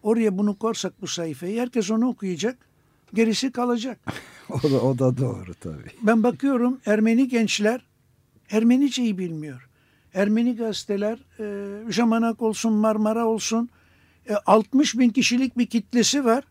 Oraya 0.04 0.38
bunu 0.38 0.56
korsak 0.60 1.02
bu 1.02 1.08
sayfayı 1.08 1.60
herkes 1.62 1.92
onu 1.92 2.08
okuyacak. 2.08 2.58
Gerisi 3.14 3.52
kalacak. 3.52 4.00
O 4.50 4.64
da, 4.72 4.82
o 4.82 5.00
da 5.00 5.18
doğru 5.18 5.54
tabii. 5.54 5.92
Ben 6.02 6.24
bakıyorum 6.24 6.80
Ermeni 6.86 7.28
gençler 7.28 7.86
Ermeniceyi 8.52 9.18
bilmiyor. 9.18 9.70
Ermeni 10.14 10.56
gazeteler 10.56 11.20
e, 11.40 11.92
Jamanak 11.92 12.42
olsun 12.42 12.74
Marmara 12.74 13.26
olsun 13.26 13.70
e, 14.30 14.34
60 14.34 14.98
bin 14.98 15.10
kişilik 15.10 15.58
bir 15.58 15.66
kitlesi 15.66 16.26
var. 16.26 16.44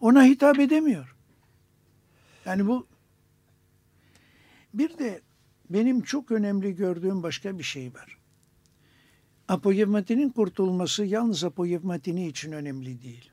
Ona 0.00 0.24
hitap 0.24 0.58
edemiyor. 0.58 1.16
Yani 2.44 2.66
bu 2.66 2.86
bir 4.74 4.98
de 4.98 5.20
benim 5.70 6.02
çok 6.02 6.30
önemli 6.30 6.76
gördüğüm 6.76 7.22
başka 7.22 7.58
bir 7.58 7.62
şey 7.62 7.94
var. 7.94 8.18
Apoyevmatinin 9.48 10.30
kurtulması 10.30 11.04
yalnız 11.04 11.44
Apoyevmatini 11.44 12.28
için 12.28 12.52
önemli 12.52 13.02
değil. 13.02 13.30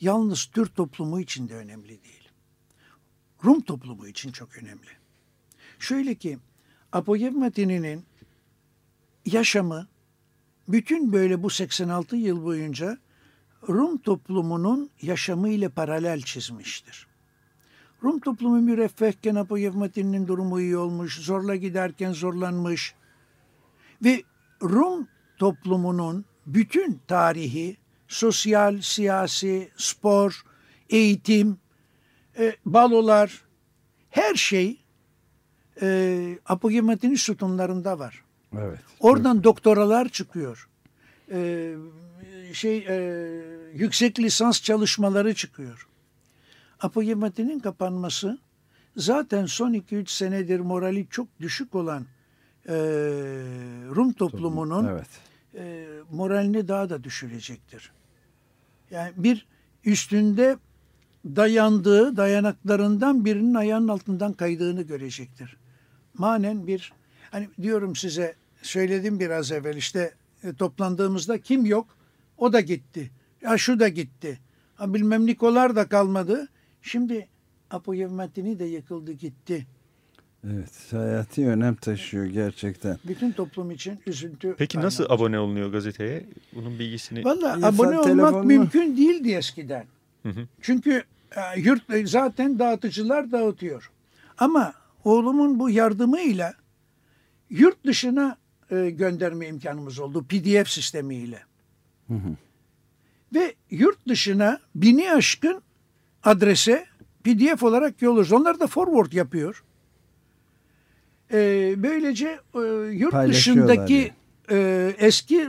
Yalnız 0.00 0.44
Türk 0.44 0.76
toplumu 0.76 1.20
için 1.20 1.48
de 1.48 1.54
önemli 1.54 1.88
değil. 1.88 2.28
Rum 3.44 3.60
toplumu 3.60 4.08
için 4.08 4.32
çok 4.32 4.58
önemli. 4.58 4.88
Şöyle 5.78 6.14
ki 6.14 6.38
Apoyevmatini'nin 6.92 8.04
yaşamı 9.26 9.88
bütün 10.68 11.12
böyle 11.12 11.42
bu 11.42 11.50
86 11.50 12.16
yıl 12.16 12.44
boyunca 12.44 12.98
Rum 13.68 13.98
toplumunun 13.98 14.90
yaşamı 15.02 15.48
ile 15.48 15.68
paralel 15.68 16.22
çizmiştir. 16.22 17.06
Rum 18.02 18.20
toplumu 18.20 18.60
müreffehken 18.60 19.34
Apoyevmatini'nin 19.34 20.26
durumu 20.26 20.60
iyi 20.60 20.76
olmuş, 20.76 21.20
zorla 21.20 21.56
giderken 21.56 22.12
zorlanmış 22.12 22.94
ve 24.04 24.22
Rum 24.62 25.08
toplumunun 25.38 26.24
bütün 26.46 27.00
tarihi, 27.08 27.76
sosyal, 28.08 28.80
siyasi, 28.80 29.70
spor, 29.76 30.42
eğitim, 30.90 31.58
e, 32.38 32.56
balolar, 32.66 33.44
her 34.10 34.34
şey 34.34 34.80
e, 35.82 36.38
Apogematini 36.46 37.18
sütunlarında 37.18 37.98
var. 37.98 38.24
Evet. 38.58 38.78
Oradan 39.00 39.44
doktoralar 39.44 40.08
çıkıyor. 40.08 40.68
E, 41.32 41.72
şey 42.52 42.78
e, 42.88 42.96
yüksek 43.74 44.18
lisans 44.18 44.62
çalışmaları 44.62 45.34
çıkıyor. 45.34 45.88
Apogematinin 46.80 47.60
kapanması 47.60 48.38
zaten 48.96 49.46
son 49.46 49.72
2-3 49.72 50.10
senedir 50.10 50.60
morali 50.60 51.06
çok 51.10 51.40
düşük 51.40 51.74
olan 51.74 52.06
e, 52.68 52.74
Rum 53.96 54.12
toplumunun 54.12 54.86
Evet. 54.86 55.08
e, 55.54 55.86
moralini 56.10 56.68
daha 56.68 56.90
da 56.90 57.04
düşürecektir. 57.04 57.92
Yani 58.90 59.12
bir 59.16 59.46
üstünde 59.84 60.58
dayandığı 61.24 62.16
dayanaklarından 62.16 63.24
birinin 63.24 63.54
ayağının 63.54 63.88
altından 63.88 64.32
kaydığını 64.32 64.82
görecektir. 64.82 65.56
Manen 66.14 66.66
bir 66.66 66.92
hani 67.30 67.48
diyorum 67.62 67.96
size 67.96 68.34
söyledim 68.62 69.20
biraz 69.20 69.52
evvel 69.52 69.76
işte 69.76 70.14
e, 70.44 70.54
toplandığımızda 70.54 71.40
kim 71.40 71.66
yok 71.66 71.99
o 72.40 72.52
da 72.52 72.60
gitti. 72.60 73.10
Ya 73.42 73.58
şu 73.58 73.80
da 73.80 73.88
gitti. 73.88 74.38
Ha, 74.74 74.94
bilmem 74.94 75.26
Nikolar 75.26 75.76
da 75.76 75.88
kalmadı. 75.88 76.48
Şimdi 76.82 77.28
Apoyevmatini 77.70 78.58
de 78.58 78.64
yıkıldı 78.64 79.12
gitti. 79.12 79.66
Evet. 80.46 80.92
Hayati 80.92 81.48
önem 81.48 81.74
taşıyor 81.74 82.26
gerçekten. 82.26 82.98
Bütün 83.04 83.32
toplum 83.32 83.70
için 83.70 84.00
üzüntü. 84.06 84.54
Peki 84.58 84.80
nasıl 84.80 85.04
kaynağı. 85.04 85.16
abone 85.16 85.38
olunuyor 85.38 85.72
gazeteye? 85.72 86.26
Bunun 86.54 86.78
bilgisini... 86.78 87.24
Valla 87.24 87.52
abone 87.62 87.98
olmak 87.98 88.06
telefonunu- 88.06 88.44
mümkün 88.46 88.96
değildi 88.96 89.32
eskiden. 89.32 89.86
Hı 90.22 90.28
hı. 90.28 90.48
Çünkü 90.60 91.04
e, 91.36 91.60
yurt 91.60 91.90
e, 91.90 92.06
zaten 92.06 92.58
dağıtıcılar 92.58 93.32
dağıtıyor. 93.32 93.90
Ama 94.38 94.74
oğlumun 95.04 95.58
bu 95.58 95.70
yardımıyla 95.70 96.54
yurt 97.50 97.86
dışına 97.86 98.36
e, 98.70 98.90
gönderme 98.90 99.46
imkanımız 99.46 99.98
oldu 99.98 100.24
PDF 100.28 100.68
sistemiyle. 100.68 101.49
Hı 102.10 102.14
hı. 102.14 102.36
Ve 103.34 103.54
yurt 103.70 104.08
dışına 104.08 104.60
bini 104.74 105.12
aşkın 105.12 105.62
adrese 106.24 106.86
PDF 107.24 107.62
olarak 107.62 108.02
yolluyoruz. 108.02 108.32
Onlar 108.32 108.60
da 108.60 108.66
forward 108.66 109.12
yapıyor. 109.12 109.64
E, 111.32 111.74
böylece 111.76 112.38
e, 112.54 112.60
yurt 112.92 113.28
dışındaki 113.28 114.12
e, 114.50 114.92
eski 114.98 115.48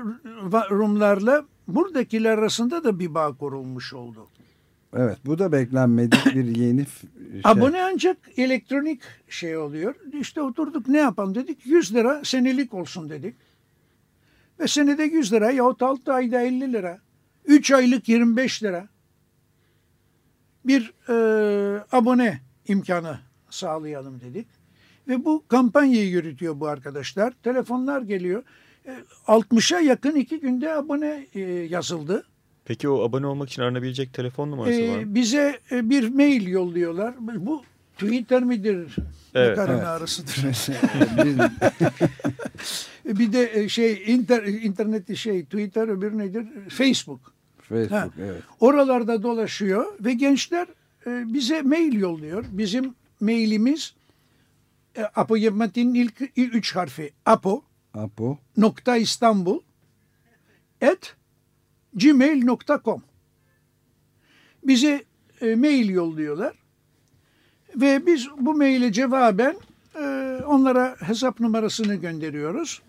Rumlarla 0.71 1.45
buradakiler 1.67 2.37
arasında 2.37 2.83
da 2.83 2.99
bir 2.99 3.13
bağ 3.13 3.33
kurulmuş 3.33 3.93
oldu. 3.93 4.27
Evet 4.93 5.17
bu 5.25 5.39
da 5.39 5.51
beklenmedik 5.51 6.25
bir 6.35 6.55
yeni 6.55 6.85
şey. 6.85 7.41
Abone 7.43 7.83
ancak 7.83 8.17
elektronik 8.37 9.01
şey 9.29 9.57
oluyor. 9.57 9.95
İşte 10.19 10.41
oturduk 10.41 10.87
ne 10.87 10.97
yapalım 10.97 11.35
dedik. 11.35 11.65
100 11.65 11.95
lira 11.95 12.21
senelik 12.23 12.73
olsun 12.73 13.09
dedik. 13.09 13.35
Ve 14.61 14.67
senede 14.67 15.03
100 15.03 15.33
lira 15.33 15.51
yahut 15.51 15.81
6 15.81 16.13
ayda 16.13 16.41
50 16.41 16.73
lira. 16.73 16.99
3 17.45 17.71
aylık 17.71 18.09
25 18.09 18.63
lira. 18.63 18.87
Bir 20.65 20.93
e, 21.09 21.13
abone 21.91 22.41
imkanı 22.67 23.19
sağlayalım 23.49 24.21
dedik. 24.21 24.47
Ve 25.07 25.25
bu 25.25 25.43
kampanyayı 25.47 26.09
yürütüyor 26.09 26.59
bu 26.59 26.67
arkadaşlar. 26.67 27.33
Telefonlar 27.43 28.01
geliyor. 28.01 28.43
60'a 29.27 29.79
yakın 29.79 30.15
iki 30.15 30.39
günde 30.39 30.73
abone 30.73 31.27
e, 31.33 31.39
yazıldı. 31.49 32.23
Peki 32.65 32.89
o 32.89 33.03
abone 33.03 33.27
olmak 33.27 33.49
için 33.49 33.61
aranabilecek 33.61 34.13
telefon 34.13 34.51
numarası 34.51 34.81
var 34.81 34.95
mı? 34.95 35.01
Ee, 35.01 35.15
bize 35.15 35.59
e, 35.71 35.89
bir 35.89 36.09
mail 36.09 36.47
yolluyorlar. 36.47 37.15
Bu 37.19 37.63
Twitter 38.07 38.43
midir? 38.43 38.95
Evet. 39.35 39.49
Ne 39.49 39.55
karın 39.55 39.73
Evet. 39.73 39.83
ağrısıdır. 39.87 40.45
Bir 43.05 43.33
de 43.33 43.51
e, 43.53 43.69
şey 43.69 44.03
inter, 44.07 44.43
interneti 44.43 45.17
şey 45.17 45.43
Twitter 45.45 45.87
öbür 45.87 46.17
nedir? 46.17 46.47
Facebook. 46.69 47.33
Facebook 47.61 47.91
Ha. 47.91 48.09
evet. 48.21 48.41
Oralarda 48.59 49.23
dolaşıyor 49.23 49.85
ve 49.99 50.13
gençler 50.13 50.67
e, 51.07 51.33
bize 51.33 51.61
mail 51.61 51.93
yolluyor. 51.93 52.45
Bizim 52.51 52.93
mailimiz 53.19 53.93
e, 54.97 55.01
Apo 55.03 55.37
Yevmatin'in 55.37 55.93
ilk, 55.93 56.21
ilk 56.35 56.55
üç 56.55 56.75
harfi 56.75 57.13
Apo 57.25 57.63
Apo. 57.93 58.37
nokta 58.57 58.97
İstanbul 58.97 59.59
at 60.81 61.15
gmail.com 61.95 63.03
bize 64.63 65.03
e, 65.41 65.55
mail 65.55 65.89
yolluyorlar 65.89 66.53
ve 67.75 68.05
biz 68.05 68.27
bu 68.37 68.53
maile 68.53 68.91
cevaben 68.91 69.55
e, 69.95 70.39
onlara 70.45 70.95
hesap 70.99 71.39
numarasını 71.39 71.95
gönderiyoruz. 71.95 72.81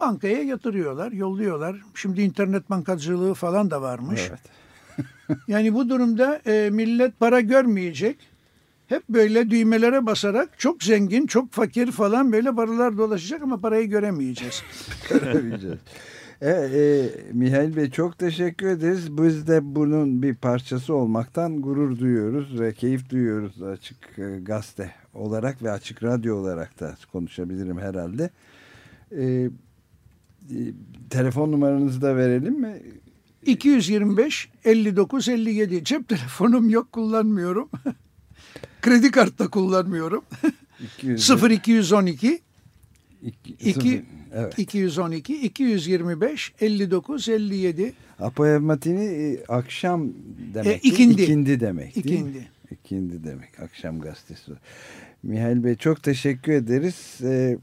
Bankaya 0.00 0.42
yatırıyorlar, 0.42 1.12
yolluyorlar. 1.12 1.76
Şimdi 1.94 2.22
internet 2.22 2.70
bankacılığı 2.70 3.34
falan 3.34 3.70
da 3.70 3.82
varmış. 3.82 4.20
Evet. 4.28 4.40
Yani 5.48 5.74
bu 5.74 5.88
durumda 5.88 6.40
e, 6.46 6.70
millet 6.70 7.20
para 7.20 7.40
görmeyecek. 7.40 8.18
Hep 8.86 9.08
böyle 9.08 9.50
düğmelere 9.50 10.06
basarak 10.06 10.58
çok 10.58 10.82
zengin, 10.82 11.26
çok 11.26 11.52
fakir 11.52 11.92
falan 11.92 12.32
böyle 12.32 12.54
paralar 12.54 12.98
dolaşacak 12.98 13.42
ama 13.42 13.60
parayı 13.60 13.88
göremeyeceğiz. 13.88 14.62
Görebileceğiz. 15.08 15.78
Evet, 16.42 16.74
e, 16.74 17.10
Mihail 17.32 17.76
Bey 17.76 17.90
çok 17.90 18.18
teşekkür 18.18 18.66
ederiz. 18.66 19.18
Biz 19.18 19.46
de 19.48 19.74
bunun 19.74 20.22
bir 20.22 20.34
parçası 20.34 20.94
olmaktan 20.94 21.62
gurur 21.62 21.98
duyuyoruz 21.98 22.60
ve 22.60 22.72
keyif 22.74 23.10
duyuyoruz 23.10 23.62
açık 23.62 24.18
e, 24.18 24.38
gazete 24.42 24.92
olarak 25.14 25.62
ve 25.62 25.70
açık 25.70 26.02
radyo 26.02 26.36
olarak 26.36 26.80
da 26.80 26.96
konuşabilirim 27.12 27.78
herhalde. 27.78 28.30
E, 29.12 29.22
e, 29.24 29.50
telefon 31.10 31.52
numaranızı 31.52 32.02
da 32.02 32.16
verelim 32.16 32.60
mi? 32.60 32.82
225 33.46 34.48
59 34.64 35.28
57 35.28 35.84
cep 35.84 36.08
telefonum 36.08 36.70
yok 36.70 36.92
kullanmıyorum. 36.92 37.68
Kredi 38.82 39.10
kartı 39.10 39.38
da 39.38 39.48
kullanmıyorum. 39.48 40.24
200, 40.98 41.30
0212 41.50 42.40
iki, 43.22 43.52
iki- 43.52 43.72
sıfır- 43.72 44.19
evet. 44.34 44.58
212 44.58 45.40
225 45.42 46.52
59 46.60 47.28
57 47.28 47.92
Apoevmatini 48.18 49.04
e, 49.04 49.44
akşam 49.48 50.12
demek. 50.54 50.84
E, 50.84 50.88
ikindi. 50.88 51.22
İkindi 51.22 51.60
demek 51.60 51.96
ikindi. 51.96 52.48
İkindi 52.70 53.24
demek. 53.24 53.60
Akşam 53.60 54.00
gazetesi. 54.00 54.52
Mihail 55.22 55.64
Bey 55.64 55.76
çok 55.76 56.02
teşekkür 56.02 56.52
ederiz. 56.52 57.18
Ee, 57.22 57.58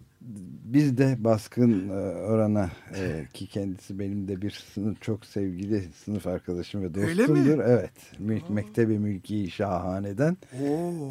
biz 0.65 0.97
de 0.97 1.15
baskın 1.19 1.89
e, 1.89 1.93
orana 2.15 2.69
e, 2.95 3.25
ki 3.33 3.47
kendisi 3.47 3.99
benim 3.99 4.27
de 4.27 4.41
bir 4.41 4.63
sınıf 4.73 5.01
çok 5.01 5.25
sevgili 5.25 5.83
sınıf 6.05 6.27
arkadaşım 6.27 6.81
ve 6.81 6.93
dostumdur. 6.95 7.59
Evet. 7.59 7.91
Mü- 8.19 8.41
Mektebi 8.49 8.99
Mülki 8.99 9.51
Şahane'den 9.51 10.37
Oo. 10.63 11.09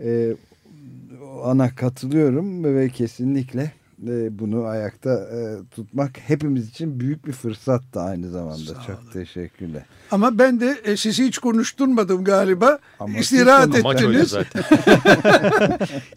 e, 0.00 0.34
ana 1.44 1.74
katılıyorum 1.74 2.64
ve 2.64 2.88
kesinlikle 2.88 3.72
e, 4.08 4.38
bunu 4.38 4.64
ayakta 4.64 5.10
e, 5.10 5.38
tutmak 5.70 6.18
hepimiz 6.18 6.68
için 6.68 7.00
büyük 7.00 7.26
bir 7.26 7.32
fırsat 7.32 7.82
da 7.94 8.02
aynı 8.02 8.30
zamanda. 8.30 8.74
Sağ 8.74 8.82
çok 8.86 9.02
olun. 9.02 9.10
teşekkürler. 9.12 9.82
Ama 10.10 10.38
ben 10.38 10.60
de 10.60 10.80
e, 10.84 10.96
sizi 10.96 11.24
hiç 11.24 11.38
konuşturmadım 11.38 12.24
galiba. 12.24 12.78
Ama 13.00 13.18
İstirahat 13.18 13.74
ettiniz. 13.76 14.28
zaten. 14.28 14.62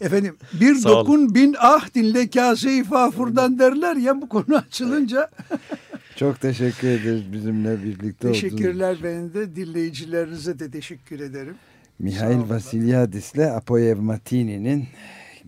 Efendim 0.00 0.36
bir 0.60 0.74
Sağ 0.74 0.88
olun. 0.88 0.98
dokun 1.00 1.34
bin 1.34 1.56
ah 1.58 1.94
dinle 1.94 2.30
kase-i 2.30 2.84
fafurdan 2.84 3.58
derler 3.58 3.96
ya 3.96 4.22
bu 4.22 4.28
konu 4.28 4.56
açılınca. 4.56 5.30
Çok 6.16 6.40
teşekkür 6.40 6.88
ederiz 6.88 7.32
bizimle 7.32 7.84
birlikte 7.84 8.28
olduğunuz 8.28 8.40
Teşekkürler 8.40 8.96
ben 9.04 9.34
de 9.34 9.56
dinleyicilerinize 9.56 10.58
de 10.58 10.70
teşekkür 10.70 11.20
ederim. 11.20 11.54
Mihail 11.98 12.36
olun. 12.36 12.48
Vasilyadis'le 12.50 13.38
Apoyev 13.56 13.98
Matini'nin 14.00 14.84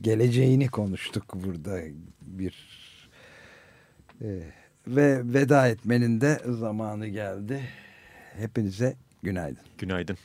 geleceğini 0.00 0.68
konuştuk 0.68 1.24
burada 1.34 1.80
bir 2.38 2.68
e, 4.22 4.28
ve 4.86 5.20
veda 5.24 5.68
etmenin 5.68 6.20
de 6.20 6.40
zamanı 6.46 7.06
geldi. 7.06 7.60
Hepinize 8.36 8.96
günaydın. 9.22 9.64
Günaydın. 9.78 10.16